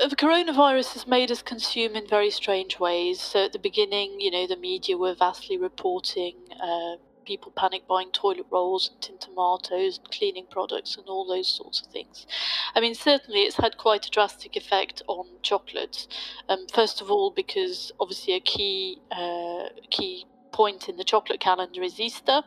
Uh, 0.00 0.08
the 0.08 0.16
coronavirus 0.16 0.94
has 0.94 1.06
made 1.06 1.30
us 1.30 1.42
consume 1.42 1.94
in 1.96 2.06
very 2.06 2.30
strange 2.30 2.78
ways. 2.78 3.20
So 3.20 3.44
at 3.44 3.52
the 3.52 3.58
beginning, 3.58 4.20
you 4.20 4.30
know, 4.30 4.46
the 4.46 4.56
media 4.56 4.96
were 4.96 5.14
vastly 5.14 5.58
reporting 5.58 6.36
uh, 6.62 6.96
people 7.24 7.52
panic 7.56 7.86
buying 7.86 8.10
toilet 8.12 8.46
rolls 8.50 8.90
and 8.90 9.00
tin 9.00 9.18
tomatoes 9.18 9.98
and 9.98 10.10
cleaning 10.10 10.46
products 10.50 10.96
and 10.96 11.06
all 11.06 11.26
those 11.26 11.48
sorts 11.48 11.80
of 11.80 11.86
things. 11.88 12.26
I 12.74 12.80
mean, 12.80 12.94
certainly 12.94 13.42
it's 13.42 13.56
had 13.56 13.76
quite 13.76 14.06
a 14.06 14.10
drastic 14.10 14.56
effect 14.56 15.02
on 15.06 15.26
chocolate. 15.42 16.06
Um, 16.48 16.66
first 16.72 17.00
of 17.00 17.10
all, 17.10 17.30
because 17.30 17.92
obviously 18.00 18.34
a 18.34 18.40
key 18.40 19.00
uh, 19.10 19.68
key 19.90 20.26
point 20.52 20.88
in 20.88 20.96
the 20.96 21.04
chocolate 21.04 21.40
calendar 21.40 21.82
is 21.82 21.98
Easter, 21.98 22.42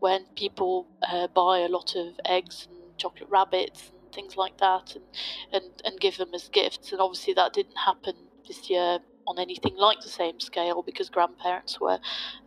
when 0.00 0.24
people 0.36 0.86
uh, 1.08 1.26
buy 1.28 1.60
a 1.60 1.68
lot 1.68 1.96
of 1.96 2.14
eggs 2.24 2.68
and 2.70 2.98
chocolate 2.98 3.30
rabbits 3.30 3.90
and 4.02 4.12
things 4.12 4.36
like 4.36 4.58
that, 4.58 4.94
and, 4.94 5.04
and 5.52 5.82
and 5.84 6.00
give 6.00 6.16
them 6.18 6.30
as 6.34 6.48
gifts. 6.48 6.92
And 6.92 7.00
obviously 7.00 7.34
that 7.34 7.52
didn't 7.52 7.78
happen 7.78 8.14
this 8.46 8.70
year 8.70 8.98
on 9.26 9.38
anything 9.38 9.76
like 9.76 10.00
the 10.00 10.08
same 10.08 10.40
scale 10.40 10.82
because 10.82 11.08
grandparents 11.10 11.80
were 11.80 11.98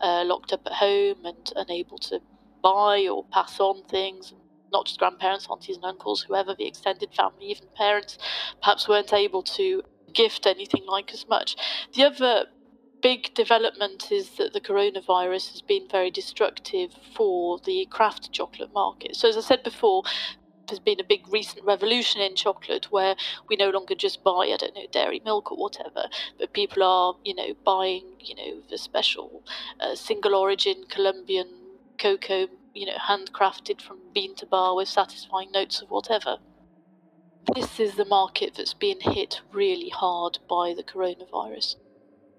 uh, 0.01 0.23
locked 0.25 0.53
up 0.53 0.61
at 0.65 0.73
home 0.73 1.25
and 1.25 1.51
unable 1.55 1.97
to 1.97 2.19
buy 2.63 3.07
or 3.11 3.25
pass 3.31 3.59
on 3.59 3.83
things. 3.85 4.33
Not 4.71 4.85
just 4.85 4.99
grandparents, 4.99 5.47
aunties 5.49 5.77
and 5.77 5.85
uncles, 5.85 6.23
whoever, 6.23 6.53
the 6.53 6.67
extended 6.67 7.13
family, 7.13 7.47
even 7.47 7.67
parents, 7.75 8.17
perhaps 8.61 8.87
weren't 8.87 9.13
able 9.13 9.41
to 9.43 9.81
gift 10.13 10.45
anything 10.45 10.83
like 10.87 11.11
as 11.13 11.27
much. 11.27 11.55
The 11.95 12.03
other 12.03 12.45
big 13.01 13.33
development 13.33 14.11
is 14.11 14.31
that 14.37 14.53
the 14.53 14.61
coronavirus 14.61 15.51
has 15.51 15.61
been 15.61 15.87
very 15.89 16.11
destructive 16.11 16.91
for 17.15 17.59
the 17.65 17.87
craft 17.89 18.31
chocolate 18.31 18.73
market. 18.73 19.15
So, 19.15 19.29
as 19.29 19.37
I 19.37 19.41
said 19.41 19.63
before, 19.63 20.03
there's 20.69 20.79
been 20.79 20.99
a 20.99 21.03
big 21.03 21.31
recent 21.31 21.65
revolution 21.65 22.21
in 22.21 22.35
chocolate 22.35 22.91
where 22.91 23.15
we 23.47 23.55
no 23.55 23.69
longer 23.69 23.95
just 23.95 24.23
buy, 24.23 24.51
I 24.53 24.57
don't 24.57 24.75
know, 24.75 24.85
dairy 24.91 25.21
milk 25.23 25.51
or 25.51 25.57
whatever, 25.57 26.05
but 26.37 26.53
people 26.53 26.83
are, 26.83 27.15
you 27.23 27.35
know, 27.35 27.53
buying, 27.65 28.05
you 28.19 28.35
know, 28.35 28.61
the 28.69 28.77
special 28.77 29.43
uh, 29.79 29.95
single 29.95 30.35
origin 30.35 30.83
Colombian 30.89 31.47
cocoa, 31.97 32.47
you 32.73 32.85
know, 32.85 32.97
handcrafted 33.09 33.81
from 33.81 33.99
bean 34.13 34.35
to 34.35 34.45
bar 34.45 34.75
with 34.75 34.87
satisfying 34.87 35.51
notes 35.51 35.81
of 35.81 35.89
whatever. 35.89 36.37
This 37.55 37.79
is 37.79 37.95
the 37.95 38.05
market 38.05 38.53
that's 38.55 38.75
been 38.75 39.01
hit 39.01 39.41
really 39.51 39.89
hard 39.89 40.39
by 40.47 40.73
the 40.75 40.83
coronavirus. 40.83 41.75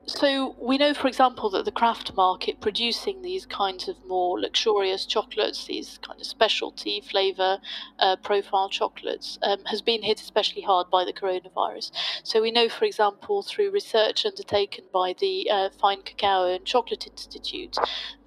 So 0.07 0.57
we 0.59 0.77
know, 0.79 0.93
for 0.93 1.09
example, 1.09 1.51
that 1.51 1.65
the 1.65 1.71
craft 1.71 2.15
market 2.15 2.61
producing 2.61 3.23
these 3.23 3.47
kinds 3.47 3.87
of 3.87 3.97
more 4.07 4.41
luxurious 4.41 5.07
chocolates, 5.07 5.67
these 5.67 5.99
kind 6.03 6.21
of 6.21 6.27
specialty 6.27 7.01
flavor 7.01 7.61
uh, 7.99 8.17
profile 8.17 8.69
chocolates, 8.69 9.39
um, 9.43 9.65
has 9.67 9.83
been 9.83 10.03
hit 10.03 10.21
especially 10.21 10.63
hard 10.63 10.91
by 10.91 11.05
the 11.05 11.13
coronavirus. 11.13 11.93
So 12.25 12.43
we 12.43 12.51
know, 12.51 12.69
for 12.69 12.87
example, 12.87 13.43
through 13.43 13.71
research 13.71 14.27
undertaken 14.27 14.85
by 14.93 15.15
the 15.19 15.51
uh, 15.51 15.69
Fine 15.79 16.03
Cacao 16.03 16.47
and 16.47 16.65
Chocolate 16.65 17.07
Institute, 17.07 17.77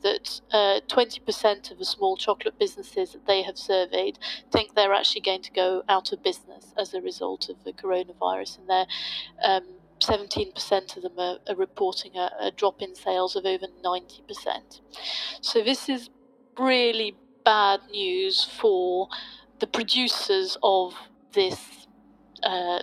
that 0.03 0.41
uh, 0.51 0.81
20% 0.87 1.71
of 1.71 1.79
the 1.79 1.85
small 1.85 2.17
chocolate 2.17 2.59
businesses 2.59 3.13
that 3.13 3.25
they 3.25 3.41
have 3.41 3.57
surveyed 3.57 4.19
think 4.51 4.75
they're 4.75 4.93
actually 4.93 5.21
going 5.21 5.41
to 5.41 5.51
go 5.51 5.83
out 5.89 6.11
of 6.11 6.21
business 6.23 6.73
as 6.77 6.93
a 6.93 7.01
result 7.01 7.49
of 7.49 7.63
the 7.63 7.73
coronavirus, 7.73 8.59
and 8.59 8.69
they're 8.69 8.87
um, 9.43 9.63
17% 10.05 10.97
of 10.97 11.03
them 11.03 11.13
are, 11.17 11.37
are 11.47 11.55
reporting 11.55 12.15
a, 12.15 12.31
a, 12.39 12.51
drop 12.51 12.81
in 12.81 12.95
sales 12.95 13.35
of 13.35 13.45
over 13.45 13.67
90%. 13.83 14.81
So, 15.41 15.63
this 15.63 15.89
is 15.89 16.09
really 16.57 17.15
bad 17.45 17.81
news 17.91 18.43
for 18.43 19.09
the 19.59 19.67
producers 19.67 20.57
of 20.63 20.93
this 21.33 21.87
uh, 22.43 22.79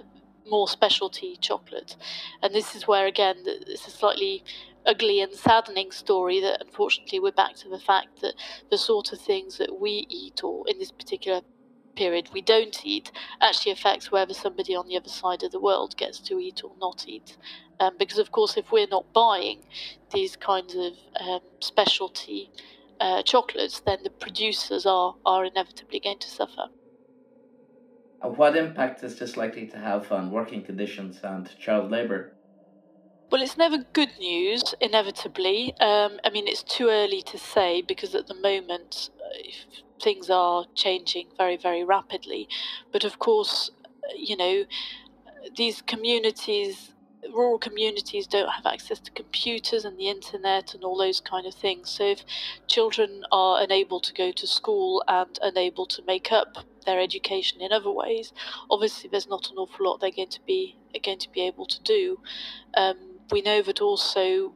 more 0.49 0.69
specialty 0.69 1.37
chocolate. 1.41 1.97
And 2.43 2.55
this 2.55 2.75
is 2.75 2.87
where, 2.87 3.07
again, 3.07 3.37
it's 3.45 3.87
a 3.87 3.91
slightly 3.91 4.45
ugly 4.87 5.21
and 5.21 5.35
saddening 5.35 5.91
story 5.91 6.41
that 6.41 6.61
unfortunately 6.61 7.21
we're 7.21 7.33
back 7.33 7.55
to 7.55 7.69
the 7.69 7.79
fact 7.79 8.21
that 8.23 8.35
the 8.71 8.79
sort 8.79 9.13
of 9.13 9.21
things 9.21 9.59
that 9.59 9.81
we 9.81 10.07
eat, 10.09 10.43
or 10.43 10.65
in 10.69 10.79
this 10.79 10.91
particular 10.91 11.43
period 11.97 12.31
we 12.33 12.41
don't 12.41 12.85
eat 12.85 13.11
actually 13.41 13.73
affects 13.73 14.11
whether 14.11 14.35
somebody 14.35 14.75
on 14.75 14.87
the 14.89 14.97
other 14.97 15.09
side 15.09 15.43
of 15.43 15.53
the 15.53 15.61
world 15.61 15.97
gets 15.97 16.19
to 16.21 16.39
eat 16.39 16.63
or 16.65 16.73
not 16.81 17.05
eat. 17.07 17.37
Um, 17.79 17.97
because, 17.99 18.19
of 18.19 18.31
course, 18.31 18.57
if 18.57 18.71
we're 18.71 18.87
not 18.87 19.13
buying 19.13 19.65
these 20.13 20.37
kinds 20.37 20.75
of 20.75 20.93
um, 21.21 21.41
specialty 21.61 22.51
uh, 23.01 23.23
chocolates, 23.23 23.81
then 23.81 23.99
the 24.03 24.11
producers 24.11 24.85
are, 24.87 25.15
are 25.25 25.45
inevitably 25.45 26.01
going 26.01 26.19
to 26.19 26.29
suffer. 26.29 26.69
What 28.23 28.57
impact 28.57 29.03
is 29.03 29.19
this 29.19 29.39
likely 29.39 29.67
to 29.69 29.79
have 29.79 30.13
on 30.13 30.31
working 30.31 30.63
conditions 30.63 31.21
and 31.23 31.49
child 31.59 31.91
labour? 31.91 32.35
Well, 33.31 33.43
it's 33.43 33.57
never 33.57 33.79
good 33.93 34.11
news, 34.19 34.75
inevitably. 34.81 35.77
Um, 35.79 36.19
I 36.25 36.31
mean, 36.31 36.49
it's 36.49 36.65
too 36.65 36.89
early 36.89 37.23
to 37.23 37.39
say 37.39 37.81
because 37.81 38.13
at 38.17 38.27
the 38.27 38.35
moment, 38.35 39.11
uh, 39.25 39.51
things 40.03 40.31
are 40.31 40.65
changing 40.75 41.29
very, 41.37 41.57
very 41.57 41.85
rapidly. 41.85 42.49
But 42.91 43.05
of 43.05 43.21
course, 43.21 43.71
you 44.17 44.37
know, 44.37 44.65
these 45.57 45.81
communities, 45.81 46.93
rural 47.33 47.61
communities, 47.61 48.27
don't 48.27 48.51
have 48.51 48.67
access 48.67 48.99
to 48.99 49.13
computers 49.13 49.85
and 49.85 49.97
the 49.97 50.09
internet 50.09 50.75
and 50.75 50.83
all 50.83 50.99
those 50.99 51.21
kind 51.21 51.47
of 51.47 51.55
things. 51.55 51.89
So 51.89 52.03
if 52.07 52.25
children 52.67 53.23
are 53.31 53.63
unable 53.63 54.01
to 54.01 54.13
go 54.13 54.33
to 54.33 54.47
school 54.49 55.05
and 55.07 55.39
unable 55.41 55.87
to 55.87 56.03
make 56.05 56.33
up 56.33 56.59
their 56.85 56.99
education 56.99 57.61
in 57.61 57.71
other 57.71 57.93
ways, 57.93 58.33
obviously 58.69 59.09
there's 59.09 59.29
not 59.29 59.53
an 59.53 59.57
awful 59.59 59.87
lot 59.87 60.01
they're 60.01 60.11
going 60.11 60.31
to 60.31 60.41
be 60.45 60.77
going 61.05 61.21
to 61.21 61.31
be 61.31 61.43
able 61.43 61.67
to 61.67 61.81
do. 61.85 62.19
Um, 62.77 63.10
we 63.31 63.43
know 63.43 63.63
that 63.63 63.81
also 63.81 64.55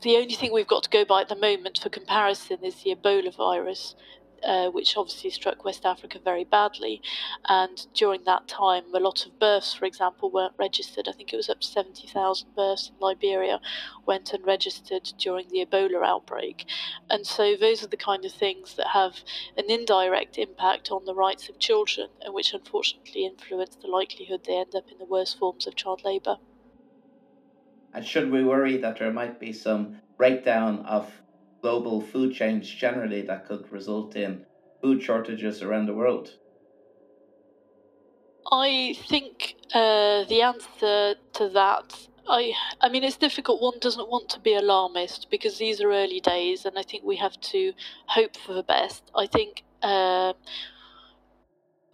the 0.00 0.16
only 0.16 0.34
thing 0.34 0.52
we've 0.52 0.66
got 0.66 0.84
to 0.84 0.90
go 0.90 1.04
by 1.04 1.20
at 1.20 1.28
the 1.28 1.36
moment 1.36 1.78
for 1.82 1.88
comparison 1.88 2.64
is 2.64 2.82
the 2.82 2.94
Ebola 2.94 3.34
virus, 3.34 3.94
uh, 4.42 4.68
which 4.70 4.96
obviously 4.96 5.30
struck 5.30 5.64
West 5.64 5.84
Africa 5.84 6.18
very 6.22 6.44
badly. 6.44 7.02
And 7.48 7.86
during 7.94 8.24
that 8.24 8.48
time, 8.48 8.84
a 8.94 9.00
lot 9.00 9.26
of 9.26 9.38
births, 9.38 9.74
for 9.74 9.84
example, 9.84 10.30
weren't 10.30 10.54
registered. 10.58 11.08
I 11.08 11.12
think 11.12 11.32
it 11.32 11.36
was 11.36 11.50
up 11.50 11.60
to 11.60 11.66
70,000 11.66 12.54
births 12.56 12.88
in 12.88 12.94
Liberia 13.00 13.60
went 14.06 14.32
unregistered 14.32 15.12
during 15.18 15.48
the 15.48 15.64
Ebola 15.64 16.04
outbreak. 16.04 16.66
And 17.10 17.26
so 17.26 17.54
those 17.56 17.82
are 17.84 17.88
the 17.88 17.96
kind 17.96 18.24
of 18.24 18.32
things 18.32 18.74
that 18.76 18.88
have 18.88 19.22
an 19.56 19.70
indirect 19.70 20.38
impact 20.38 20.90
on 20.90 21.04
the 21.04 21.14
rights 21.14 21.48
of 21.48 21.58
children, 21.58 22.08
and 22.22 22.34
which 22.34 22.54
unfortunately 22.54 23.26
influence 23.26 23.76
the 23.76 23.88
likelihood 23.88 24.44
they 24.44 24.56
end 24.56 24.74
up 24.74 24.90
in 24.90 24.98
the 24.98 25.04
worst 25.04 25.38
forms 25.38 25.66
of 25.66 25.76
child 25.76 26.02
labour. 26.04 26.38
And 27.94 28.06
should 28.06 28.30
we 28.30 28.44
worry 28.44 28.78
that 28.78 28.98
there 28.98 29.12
might 29.12 29.38
be 29.38 29.52
some 29.52 29.98
breakdown 30.16 30.84
of 30.86 31.10
global 31.62 32.00
food 32.00 32.34
chains 32.34 32.68
generally 32.68 33.22
that 33.22 33.46
could 33.46 33.70
result 33.70 34.16
in 34.16 34.46
food 34.82 35.02
shortages 35.02 35.62
around 35.62 35.86
the 35.86 35.94
world? 35.94 36.30
I 38.50 38.96
think 39.08 39.56
uh, 39.74 40.24
the 40.24 40.42
answer 40.42 41.14
to 41.34 41.48
that, 41.50 42.08
I, 42.28 42.52
I 42.80 42.88
mean, 42.88 43.04
it's 43.04 43.16
difficult. 43.16 43.62
One 43.62 43.78
doesn't 43.80 44.10
want 44.10 44.28
to 44.30 44.40
be 44.40 44.54
alarmist 44.54 45.28
because 45.30 45.58
these 45.58 45.80
are 45.80 45.92
early 45.92 46.20
days, 46.20 46.64
and 46.64 46.78
I 46.78 46.82
think 46.82 47.04
we 47.04 47.16
have 47.16 47.40
to 47.40 47.72
hope 48.06 48.36
for 48.36 48.52
the 48.52 48.62
best. 48.62 49.10
I 49.14 49.26
think 49.26 49.64
uh, 49.82 50.32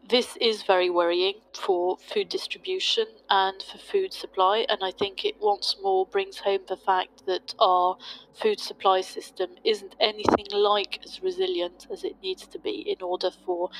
this 0.09 0.37
is 0.40 0.62
very 0.62 0.88
worrying 0.88 1.35
for 1.53 1.99
food 1.99 2.29
distribution 2.31 3.07
and 3.29 3.62
for 3.62 3.79
food 3.79 4.12
supply, 4.14 4.64
and 4.68 4.79
I 4.83 4.90
think 4.90 5.25
it 5.25 5.37
once 5.40 5.77
more 5.83 6.07
brings 6.07 6.38
home 6.38 6.61
the 6.66 6.77
fact 6.77 7.27
that 7.27 7.55
our 7.59 7.97
food 8.33 8.59
supply 8.59 9.03
system 9.03 9.51
isn't 9.64 9.94
anything 10.01 10.47
like 10.53 11.01
as 11.05 11.23
resilient 11.23 11.87
as 11.92 12.05
it 12.05 12.16
needs 12.23 12.47
to 12.49 12.59
be 12.59 12.81
in 12.90 13.03
order 13.03 13.31
for 13.44 13.71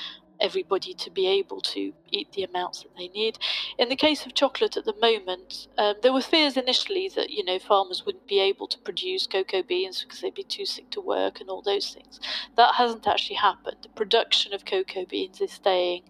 everybody 0.41 0.95
to 0.95 1.11
be 1.11 1.27
able 1.27 1.61
to 1.61 1.93
eat 2.11 2.33
the 2.33 2.45
amounts 2.45 2.83
that 2.83 2.97
they 2.97 3.09
need. 3.09 3.39
In 3.79 3.89
the 3.89 3.97
case 3.97 4.25
of 4.27 4.35
chocolate 4.35 4.77
at 4.77 4.85
the 4.85 4.95
moment, 5.01 5.69
um, 5.77 5.95
there 6.03 6.13
were 6.13 6.21
fears 6.21 6.57
initially 6.57 7.11
that 7.15 7.31
you 7.31 7.45
know 7.45 7.59
farmers 7.59 8.05
wouldn't 8.05 8.27
be 8.27 8.41
able 8.41 8.67
to 8.69 8.79
produce 8.79 9.27
cocoa 9.27 9.63
beans 9.63 10.03
because 10.03 10.21
they'd 10.21 10.35
be 10.35 10.43
too 10.43 10.67
sick 10.67 10.91
to 10.91 11.01
work 11.01 11.41
and 11.41 11.51
all 11.51 11.63
those 11.63 11.91
things. 11.93 12.21
That 12.57 12.75
hasn't 12.77 13.07
actually 13.07 13.37
happened. 13.37 13.79
The 13.83 13.89
production 13.91 14.53
of 14.53 14.65
cocoa 14.65 15.07
beans 15.07 15.41
is 15.41 15.53
staying 15.53 16.03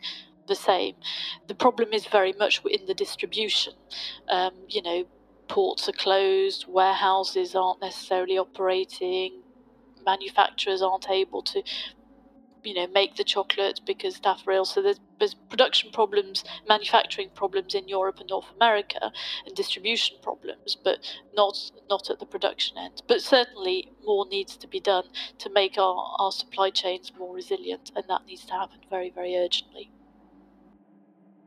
the 0.47 0.55
same. 0.55 0.95
The 1.47 1.55
problem 1.55 1.93
is 1.93 2.07
very 2.07 2.33
much 2.33 2.63
in 2.65 2.87
the 2.87 2.95
distribution. 2.95 3.75
Um, 4.29 4.53
you 4.69 4.83
know, 4.83 5.05
ports 5.47 5.89
are 5.89 5.93
closed, 5.93 6.67
warehouses 6.69 7.55
aren't 7.55 7.81
necessarily 7.81 8.39
operating, 8.39 9.43
manufacturers 10.05 10.83
aren't 10.83 11.09
able 11.11 11.43
to 11.43 11.63
you 12.65 12.75
know 12.75 12.87
make 12.89 13.17
the 13.17 13.25
chocolate 13.25 13.81
because 13.87 14.21
ill. 14.51 14.65
So 14.65 14.83
there's, 14.83 15.01
there's 15.19 15.35
production 15.35 15.91
problems, 15.91 16.45
manufacturing 16.69 17.31
problems 17.35 17.75
in 17.75 17.89
Europe 17.89 18.21
and 18.21 18.29
North 18.29 18.51
America, 18.57 19.13
and 19.47 19.55
distribution 19.55 20.17
problems, 20.23 20.77
but 20.83 20.99
not 21.35 21.57
not 21.89 22.11
at 22.11 22.19
the 22.19 22.27
production 22.27 22.79
end. 22.79 23.03
But 23.07 23.21
certainly 23.23 23.93
more 24.05 24.27
needs 24.29 24.57
to 24.57 24.69
be 24.69 24.81
done 24.81 25.05
to 25.39 25.51
make 25.51 25.79
our, 25.79 26.17
our 26.19 26.33
supply 26.33 26.71
chains 26.71 27.13
more 27.19 27.35
resilient, 27.35 27.93
and 27.95 28.05
that 28.09 28.27
needs 28.27 28.45
to 28.47 28.53
happen 28.53 28.81
very 28.91 29.11
very 29.11 29.37
urgently. 29.37 29.91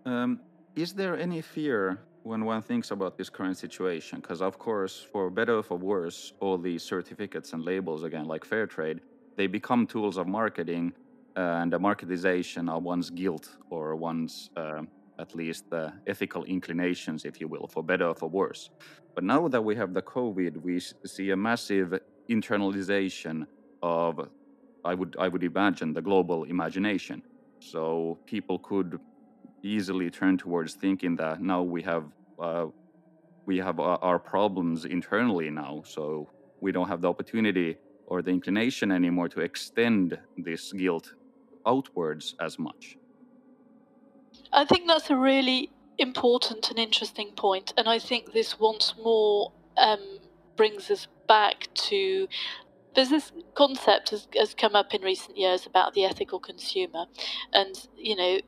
Um, 0.06 0.40
is 0.76 0.94
there 0.94 1.18
any 1.18 1.42
fear 1.42 2.00
when 2.24 2.46
one 2.46 2.62
thinks 2.62 2.92
about 2.92 3.18
this 3.18 3.30
current 3.30 3.58
situation? 3.58 4.20
Because 4.20 4.42
of 4.42 4.58
course, 4.58 5.06
for 5.12 5.30
better 5.30 5.58
or 5.58 5.64
for 5.64 5.78
worse, 5.78 6.34
all 6.40 6.58
these 6.58 6.84
certificates 6.84 7.54
and 7.54 7.64
labels 7.64 8.04
again, 8.04 8.26
like 8.26 8.46
fair 8.46 8.66
trade, 8.68 9.02
they 9.38 9.48
become 9.48 9.88
tools 9.88 10.18
of 10.18 10.28
marketing 10.28 10.94
and 11.36 11.72
the 11.72 11.80
marketization 11.80 12.70
of 12.70 12.84
one's 12.84 13.10
guilt 13.10 13.58
or 13.70 13.96
one's 13.96 14.50
uh, 14.58 14.82
at 15.20 15.36
least 15.36 15.70
the 15.70 15.94
ethical 16.08 16.44
inclinations, 16.46 17.26
if 17.26 17.40
you 17.40 17.48
will, 17.48 17.68
for 17.68 17.84
better 17.84 18.08
or 18.08 18.16
for 18.16 18.30
worse. 18.30 18.70
But 19.16 19.24
now 19.24 19.48
that 19.48 19.64
we 19.64 19.76
have 19.76 19.94
the 19.94 20.02
COVID, 20.02 20.58
we 20.58 20.80
see 20.80 21.30
a 21.30 21.38
massive 21.38 22.00
internalization 22.30 23.46
of, 23.82 24.28
I 24.84 24.94
would 24.96 25.16
I 25.20 25.28
would 25.28 25.44
imagine, 25.44 25.94
the 25.94 26.02
global 26.02 26.44
imagination. 26.46 27.22
So 27.60 28.18
people 28.26 28.58
could 28.60 29.00
easily 29.64 30.10
turn 30.10 30.38
towards 30.38 30.74
thinking 30.74 31.16
that 31.18 31.42
now 31.42 31.62
we 31.62 31.82
have 31.84 32.06
uh, 32.40 32.66
we 33.46 33.58
have 33.58 33.80
our 33.80 34.20
problems 34.20 34.86
internally 34.86 35.50
now, 35.50 35.84
so 35.86 36.30
we 36.62 36.72
don't 36.72 36.88
have 36.88 37.02
the 37.02 37.10
opportunity 37.10 37.78
or 38.12 38.22
the 38.22 38.30
inclination 38.30 38.92
anymore 38.92 39.30
to 39.30 39.40
extend 39.40 40.20
this 40.38 40.74
guilt 40.74 41.14
outwards 41.66 42.36
as 42.42 42.60
much. 42.60 42.98
I 44.52 44.66
think 44.66 44.86
that's 44.86 45.10
a 45.10 45.16
really 45.16 45.72
important 45.98 46.70
and 46.70 46.78
interesting 46.78 47.32
point, 47.38 47.74
and 47.78 47.88
I 47.88 48.00
think 48.00 48.34
this 48.34 48.60
once 48.60 48.96
more 49.02 49.54
um, 49.78 50.20
brings 50.58 50.92
us 50.92 51.08
back 51.30 51.70
to 51.90 52.28
there's 52.94 53.12
this 53.12 53.32
concept 53.54 54.10
has, 54.10 54.28
has 54.36 54.54
come 54.54 54.76
up 54.76 54.94
in 54.94 55.02
recent 55.04 55.38
years 55.38 55.66
about 55.66 55.94
the 55.94 56.04
ethical 56.04 56.42
consumer, 56.42 57.06
and 57.54 57.88
you 57.96 58.18
know 58.18 58.40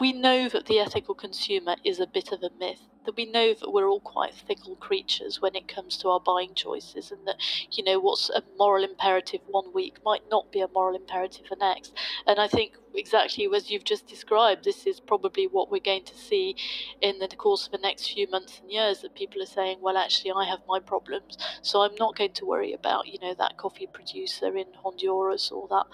we 0.00 0.12
know 0.12 0.48
that 0.48 0.66
the 0.66 0.80
ethical 0.80 1.14
consumer 1.14 1.76
is 1.84 2.00
a 2.00 2.06
bit 2.08 2.32
of 2.32 2.42
a 2.42 2.50
myth 2.58 2.82
that 3.04 3.16
we 3.16 3.26
know 3.26 3.54
that 3.54 3.72
we're 3.72 3.88
all 3.88 4.00
quite 4.00 4.34
fickle 4.34 4.76
creatures 4.76 5.40
when 5.40 5.54
it 5.54 5.68
comes 5.68 5.96
to 5.98 6.08
our 6.08 6.20
buying 6.20 6.54
choices, 6.54 7.10
and 7.10 7.26
that 7.26 7.36
you 7.70 7.84
know 7.84 7.98
what's 7.98 8.30
a 8.30 8.42
moral 8.58 8.84
imperative 8.84 9.40
one 9.46 9.72
week 9.72 9.98
might 10.04 10.22
not 10.30 10.50
be 10.52 10.60
a 10.60 10.68
moral 10.68 10.96
imperative 10.96 11.46
the 11.48 11.56
next. 11.56 11.92
And 12.26 12.38
I 12.38 12.48
think 12.48 12.74
exactly 12.94 13.48
as 13.54 13.70
you've 13.70 13.84
just 13.84 14.06
described, 14.06 14.64
this 14.64 14.86
is 14.86 15.00
probably 15.00 15.46
what 15.46 15.70
we're 15.70 15.80
going 15.80 16.04
to 16.04 16.16
see 16.16 16.56
in 17.00 17.18
the 17.18 17.28
course 17.28 17.66
of 17.66 17.72
the 17.72 17.78
next 17.78 18.12
few 18.12 18.28
months 18.28 18.60
and 18.60 18.70
years. 18.70 19.00
That 19.00 19.14
people 19.14 19.42
are 19.42 19.46
saying, 19.46 19.78
well, 19.80 19.96
actually, 19.96 20.32
I 20.32 20.44
have 20.44 20.60
my 20.68 20.80
problems, 20.80 21.38
so 21.62 21.80
I'm 21.82 21.94
not 21.96 22.16
going 22.16 22.32
to 22.34 22.46
worry 22.46 22.72
about 22.72 23.06
you 23.06 23.18
know 23.20 23.34
that 23.34 23.56
coffee 23.56 23.86
producer 23.86 24.56
in 24.56 24.66
Honduras 24.82 25.50
or 25.50 25.68
that 25.68 25.86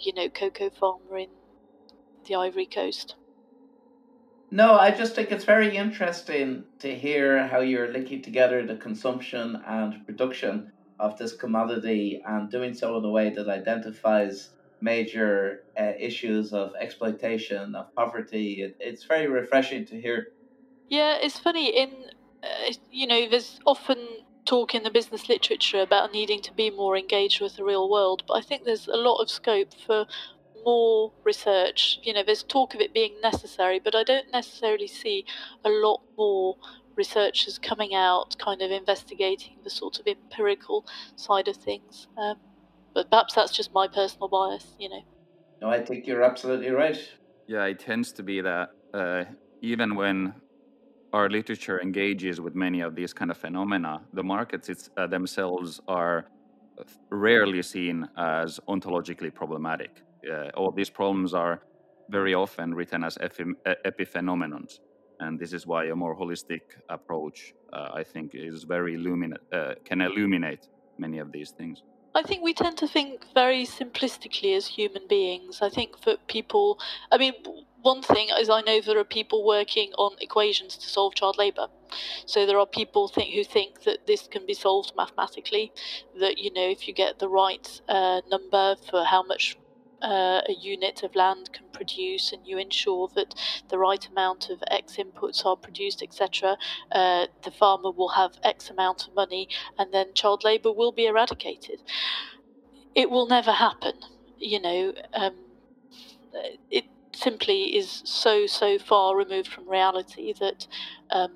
you 0.00 0.12
know 0.12 0.28
cocoa 0.28 0.70
farmer 0.70 1.18
in 1.18 1.28
the 2.26 2.34
Ivory 2.34 2.66
Coast. 2.66 3.14
No, 4.50 4.74
I 4.78 4.90
just 4.92 5.14
think 5.14 5.32
it's 5.32 5.44
very 5.44 5.76
interesting 5.76 6.64
to 6.78 6.94
hear 6.94 7.46
how 7.48 7.60
you're 7.60 7.92
linking 7.92 8.22
together 8.22 8.64
the 8.64 8.76
consumption 8.76 9.62
and 9.66 10.04
production 10.06 10.72
of 10.98 11.18
this 11.18 11.34
commodity 11.34 12.22
and 12.24 12.50
doing 12.50 12.72
so 12.72 12.96
in 12.96 13.04
a 13.04 13.10
way 13.10 13.30
that 13.30 13.48
identifies 13.48 14.50
major 14.80 15.64
uh, 15.78 15.92
issues 15.98 16.52
of 16.52 16.72
exploitation, 16.80 17.74
of 17.74 17.94
poverty. 17.96 18.62
It, 18.62 18.76
it's 18.78 19.04
very 19.04 19.26
refreshing 19.26 19.84
to 19.86 20.00
hear. 20.00 20.28
Yeah, 20.88 21.18
it's 21.20 21.38
funny. 21.38 21.76
In 21.76 21.90
uh, 22.42 22.72
you 22.90 23.06
know, 23.06 23.28
there's 23.28 23.58
often 23.66 23.98
talk 24.44 24.74
in 24.74 24.84
the 24.84 24.90
business 24.90 25.28
literature 25.28 25.80
about 25.80 26.12
needing 26.12 26.40
to 26.40 26.52
be 26.52 26.70
more 26.70 26.96
engaged 26.96 27.40
with 27.40 27.56
the 27.56 27.64
real 27.64 27.90
world, 27.90 28.22
but 28.28 28.34
I 28.34 28.40
think 28.42 28.64
there's 28.64 28.86
a 28.86 28.96
lot 28.96 29.20
of 29.20 29.28
scope 29.28 29.74
for 29.74 30.06
more 30.66 31.12
research. 31.24 32.00
You 32.02 32.12
know, 32.12 32.22
there's 32.26 32.42
talk 32.42 32.74
of 32.74 32.80
it 32.80 32.92
being 32.92 33.14
necessary, 33.22 33.80
but 33.82 33.94
I 33.94 34.02
don't 34.02 34.30
necessarily 34.32 34.88
see 34.88 35.24
a 35.64 35.70
lot 35.70 36.00
more 36.18 36.56
researchers 36.96 37.58
coming 37.58 37.94
out 37.94 38.36
kind 38.38 38.60
of 38.60 38.70
investigating 38.70 39.58
the 39.62 39.70
sort 39.70 40.00
of 40.00 40.06
empirical 40.06 40.84
side 41.14 41.48
of 41.48 41.56
things. 41.56 42.08
Um, 42.18 42.36
but 42.94 43.10
perhaps 43.10 43.34
that's 43.34 43.56
just 43.56 43.72
my 43.72 43.86
personal 43.86 44.28
bias, 44.28 44.74
you 44.78 44.88
know. 44.88 45.02
No, 45.62 45.70
I 45.70 45.82
think 45.82 46.06
you're 46.06 46.22
absolutely 46.22 46.70
right. 46.70 46.98
Yeah, 47.46 47.64
it 47.64 47.78
tends 47.78 48.12
to 48.12 48.22
be 48.22 48.40
that 48.40 48.70
uh, 48.92 49.24
even 49.62 49.94
when 49.94 50.34
our 51.12 51.30
literature 51.30 51.80
engages 51.80 52.40
with 52.40 52.54
many 52.54 52.80
of 52.80 52.94
these 52.94 53.12
kind 53.12 53.30
of 53.30 53.36
phenomena, 53.36 54.02
the 54.12 54.22
markets 54.22 54.68
it's, 54.68 54.90
uh, 54.96 55.06
themselves 55.06 55.80
are 55.86 56.26
rarely 57.10 57.62
seen 57.62 58.06
as 58.18 58.60
ontologically 58.68 59.32
problematic 59.32 60.02
uh, 60.32 60.50
all 60.56 60.70
these 60.70 60.90
problems 60.90 61.34
are 61.34 61.62
very 62.08 62.34
often 62.34 62.74
written 62.74 63.04
as 63.04 63.16
epiphenomenons. 63.18 64.78
And 65.18 65.38
this 65.38 65.52
is 65.52 65.66
why 65.66 65.86
a 65.86 65.96
more 65.96 66.16
holistic 66.16 66.60
approach, 66.88 67.54
uh, 67.72 67.88
I 67.94 68.02
think, 68.04 68.32
is 68.34 68.64
very 68.64 68.94
illuminate, 68.94 69.40
uh, 69.52 69.74
can 69.84 70.00
illuminate 70.00 70.68
many 70.98 71.18
of 71.18 71.32
these 71.32 71.50
things. 71.50 71.82
I 72.14 72.22
think 72.22 72.42
we 72.42 72.54
tend 72.54 72.78
to 72.78 72.88
think 72.88 73.26
very 73.34 73.66
simplistically 73.66 74.56
as 74.56 74.66
human 74.66 75.06
beings. 75.06 75.60
I 75.60 75.68
think 75.68 76.00
that 76.04 76.26
people, 76.28 76.78
I 77.12 77.18
mean, 77.18 77.34
one 77.82 78.02
thing 78.02 78.28
is 78.40 78.48
I 78.48 78.62
know 78.62 78.80
there 78.80 78.98
are 78.98 79.04
people 79.04 79.44
working 79.44 79.92
on 79.98 80.16
equations 80.20 80.78
to 80.78 80.88
solve 80.88 81.14
child 81.14 81.36
labour. 81.36 81.68
So 82.24 82.46
there 82.46 82.58
are 82.58 82.66
people 82.66 83.08
think, 83.08 83.34
who 83.34 83.44
think 83.44 83.82
that 83.82 84.06
this 84.06 84.26
can 84.26 84.46
be 84.46 84.54
solved 84.54 84.92
mathematically. 84.96 85.72
That 86.18 86.38
you 86.38 86.50
know, 86.52 86.66
if 86.66 86.88
you 86.88 86.94
get 86.94 87.18
the 87.18 87.28
right 87.28 87.80
uh, 87.86 88.22
number 88.30 88.76
for 88.90 89.04
how 89.04 89.22
much 89.22 89.56
uh, 90.06 90.40
a 90.48 90.52
unit 90.52 91.02
of 91.02 91.16
land 91.16 91.50
can 91.52 91.66
produce 91.72 92.32
and 92.32 92.46
you 92.46 92.58
ensure 92.58 93.08
that 93.16 93.34
the 93.68 93.78
right 93.78 94.08
amount 94.08 94.48
of 94.50 94.62
X 94.70 94.96
inputs 94.96 95.44
are 95.44 95.56
produced, 95.56 96.02
etc., 96.02 96.56
uh, 96.92 97.26
the 97.42 97.50
farmer 97.50 97.90
will 97.90 98.10
have 98.10 98.38
X 98.44 98.70
amount 98.70 99.08
of 99.08 99.14
money 99.14 99.48
and 99.78 99.92
then 99.92 100.14
child 100.14 100.44
labour 100.44 100.70
will 100.72 100.92
be 100.92 101.06
eradicated. 101.06 101.82
It 102.94 103.10
will 103.10 103.26
never 103.26 103.52
happen. 103.52 103.94
You 104.38 104.60
know, 104.60 104.94
um, 105.12 105.34
it 106.70 106.84
simply 107.12 107.76
is 107.76 108.02
so, 108.04 108.46
so 108.46 108.78
far 108.78 109.16
removed 109.16 109.48
from 109.48 109.68
reality 109.68 110.32
that 110.38 110.68
um, 111.10 111.32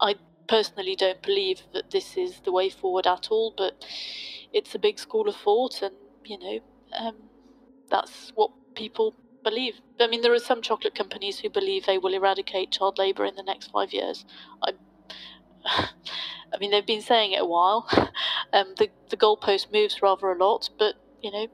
I 0.00 0.16
personally 0.48 0.96
don't 0.96 1.22
believe 1.22 1.62
that 1.72 1.92
this 1.92 2.16
is 2.16 2.40
the 2.40 2.50
way 2.50 2.70
forward 2.70 3.06
at 3.06 3.28
all, 3.30 3.54
but 3.56 3.84
it's 4.52 4.74
a 4.74 4.78
big 4.80 4.98
school 4.98 5.28
of 5.28 5.36
thought 5.36 5.80
and, 5.80 5.94
you 6.24 6.38
know, 6.38 6.58
um, 6.98 7.14
that's 7.90 8.32
what 8.34 8.50
people 8.74 9.14
believe. 9.42 9.80
I 9.98 10.06
mean, 10.06 10.22
there 10.22 10.34
are 10.34 10.38
some 10.38 10.62
chocolate 10.62 10.94
companies 10.94 11.40
who 11.40 11.50
believe 11.50 11.86
they 11.86 11.98
will 11.98 12.14
eradicate 12.14 12.72
child 12.72 12.98
labour 12.98 13.24
in 13.24 13.34
the 13.36 13.42
next 13.42 13.70
five 13.70 13.92
years. 13.92 14.24
I, 14.62 14.72
I 16.52 16.58
mean, 16.58 16.70
they've 16.70 16.86
been 16.86 17.02
saying 17.02 17.32
it 17.32 17.42
a 17.42 17.46
while. 17.46 17.88
Um, 18.52 18.74
the 18.78 18.90
the 19.10 19.16
goalpost 19.16 19.70
moves 19.72 20.02
rather 20.02 20.32
a 20.32 20.36
lot, 20.36 20.70
but 20.76 20.96
you 21.22 21.30
know, 21.30 21.46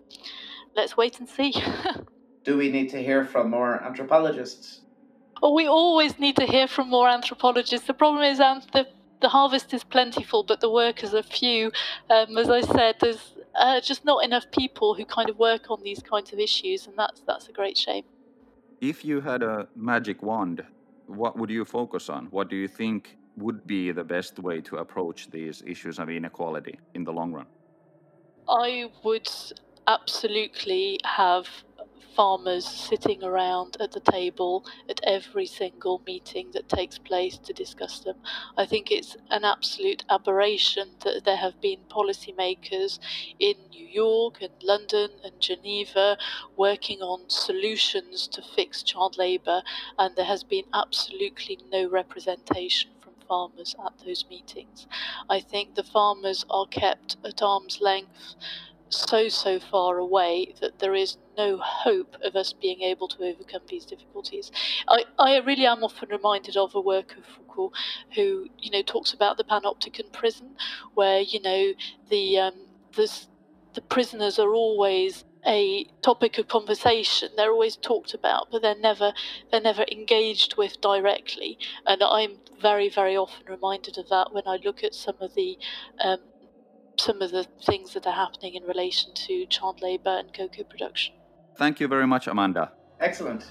let's 0.74 0.96
wait 0.96 1.18
and 1.20 1.28
see. 1.28 1.52
Do 2.44 2.56
we 2.56 2.70
need 2.70 2.88
to 2.90 3.02
hear 3.02 3.22
from 3.22 3.50
more 3.50 3.82
anthropologists? 3.82 4.80
Oh, 5.42 5.52
we 5.52 5.68
always 5.68 6.18
need 6.18 6.36
to 6.36 6.46
hear 6.46 6.66
from 6.66 6.88
more 6.88 7.06
anthropologists. 7.06 7.86
The 7.86 7.92
problem 7.92 8.22
is, 8.22 8.38
the 8.38 8.86
the 9.20 9.28
harvest 9.28 9.74
is 9.74 9.84
plentiful, 9.84 10.42
but 10.42 10.60
the 10.60 10.70
workers 10.70 11.12
are 11.14 11.22
few. 11.22 11.70
Um, 12.08 12.38
as 12.38 12.48
I 12.48 12.62
said, 12.62 12.96
there's 13.00 13.35
uh, 13.58 13.80
just 13.80 14.04
not 14.04 14.24
enough 14.24 14.50
people 14.50 14.94
who 14.94 15.04
kind 15.04 15.28
of 15.30 15.38
work 15.38 15.70
on 15.70 15.82
these 15.82 16.00
kinds 16.00 16.32
of 16.32 16.38
issues, 16.38 16.86
and 16.86 16.96
that's 16.96 17.22
that's 17.26 17.48
a 17.48 17.52
great 17.52 17.76
shame. 17.76 18.04
If 18.80 19.04
you 19.04 19.20
had 19.20 19.42
a 19.42 19.68
magic 19.74 20.22
wand, 20.22 20.62
what 21.06 21.38
would 21.38 21.50
you 21.50 21.64
focus 21.64 22.08
on? 22.08 22.26
What 22.26 22.50
do 22.50 22.56
you 22.56 22.68
think 22.68 23.16
would 23.36 23.66
be 23.66 23.92
the 23.92 24.04
best 24.04 24.38
way 24.38 24.60
to 24.62 24.76
approach 24.76 25.30
these 25.30 25.62
issues 25.66 25.98
of 25.98 26.08
inequality 26.10 26.78
in 26.94 27.04
the 27.04 27.12
long 27.12 27.32
run? 27.32 27.46
I 28.48 28.90
would 29.02 29.28
absolutely 29.86 30.98
have 31.04 31.48
farmers 32.14 32.66
sitting 32.66 33.22
around 33.22 33.76
at 33.80 33.92
the 33.92 34.00
table 34.00 34.64
at 34.88 35.00
every 35.04 35.46
single 35.46 36.02
meeting 36.06 36.50
that 36.52 36.68
takes 36.68 36.98
place 36.98 37.38
to 37.38 37.52
discuss 37.52 38.00
them. 38.00 38.16
I 38.56 38.66
think 38.66 38.90
it's 38.90 39.16
an 39.30 39.44
absolute 39.44 40.04
aberration 40.08 40.90
that 41.04 41.24
there 41.24 41.36
have 41.36 41.60
been 41.60 41.80
policymakers 41.90 42.98
in 43.38 43.54
New 43.70 43.86
York 43.86 44.38
and 44.40 44.52
London 44.62 45.10
and 45.24 45.40
Geneva 45.40 46.16
working 46.56 47.00
on 47.00 47.28
solutions 47.28 48.26
to 48.28 48.42
fix 48.42 48.82
child 48.82 49.18
labour, 49.18 49.62
and 49.98 50.16
there 50.16 50.24
has 50.24 50.42
been 50.42 50.64
absolutely 50.72 51.58
no 51.70 51.88
representation 51.88 52.90
from 53.00 53.12
farmers 53.28 53.74
at 53.84 53.92
those 54.04 54.24
meetings. 54.30 54.86
I 55.28 55.40
think 55.40 55.74
the 55.74 55.82
farmers 55.82 56.44
are 56.48 56.66
kept 56.66 57.16
at 57.24 57.42
arm's 57.42 57.80
length 57.80 58.36
so, 58.88 59.28
so 59.28 59.58
far 59.58 59.98
away 59.98 60.54
that 60.60 60.78
there 60.78 60.94
is 60.94 61.16
no 61.36 61.58
hope 61.58 62.16
of 62.24 62.36
us 62.36 62.52
being 62.52 62.82
able 62.82 63.08
to 63.08 63.24
overcome 63.24 63.62
these 63.68 63.84
difficulties. 63.84 64.50
I, 64.88 65.04
I 65.18 65.38
really 65.38 65.66
am 65.66 65.82
often 65.82 66.08
reminded 66.08 66.56
of 66.56 66.74
a 66.74 66.80
work 66.80 67.16
of 67.16 67.24
Foucault 67.24 67.72
who, 68.14 68.48
you 68.58 68.70
know, 68.70 68.82
talks 68.82 69.12
about 69.12 69.36
the 69.36 69.44
panopticon 69.44 70.12
prison, 70.12 70.56
where, 70.94 71.20
you 71.20 71.40
know, 71.40 71.72
the, 72.10 72.38
um, 72.38 72.54
the, 72.94 73.10
the 73.74 73.80
prisoners 73.82 74.38
are 74.38 74.54
always 74.54 75.24
a 75.46 75.84
topic 76.02 76.38
of 76.38 76.48
conversation. 76.48 77.28
They're 77.36 77.52
always 77.52 77.76
talked 77.76 78.14
about, 78.14 78.48
but 78.50 78.62
they're 78.62 78.74
never 78.74 79.12
they're 79.50 79.60
never 79.60 79.84
engaged 79.92 80.56
with 80.56 80.80
directly. 80.80 81.56
And 81.86 82.02
I'm 82.02 82.38
very 82.60 82.88
very 82.88 83.16
often 83.16 83.46
reminded 83.48 83.96
of 83.96 84.08
that 84.08 84.32
when 84.32 84.42
I 84.46 84.58
look 84.64 84.82
at 84.82 84.94
some 84.94 85.14
of 85.20 85.34
the 85.34 85.56
um, 86.02 86.18
some 86.98 87.22
of 87.22 87.30
the 87.30 87.46
things 87.64 87.94
that 87.94 88.06
are 88.06 88.12
happening 88.12 88.54
in 88.54 88.62
relation 88.64 89.12
to 89.14 89.46
child 89.46 89.80
labour 89.82 90.16
and 90.18 90.32
cocoa 90.32 90.64
production. 90.64 91.14
Thank 91.56 91.80
you 91.80 91.88
very 91.88 92.06
much, 92.06 92.26
Amanda. 92.26 92.72
Excellent. 93.00 93.50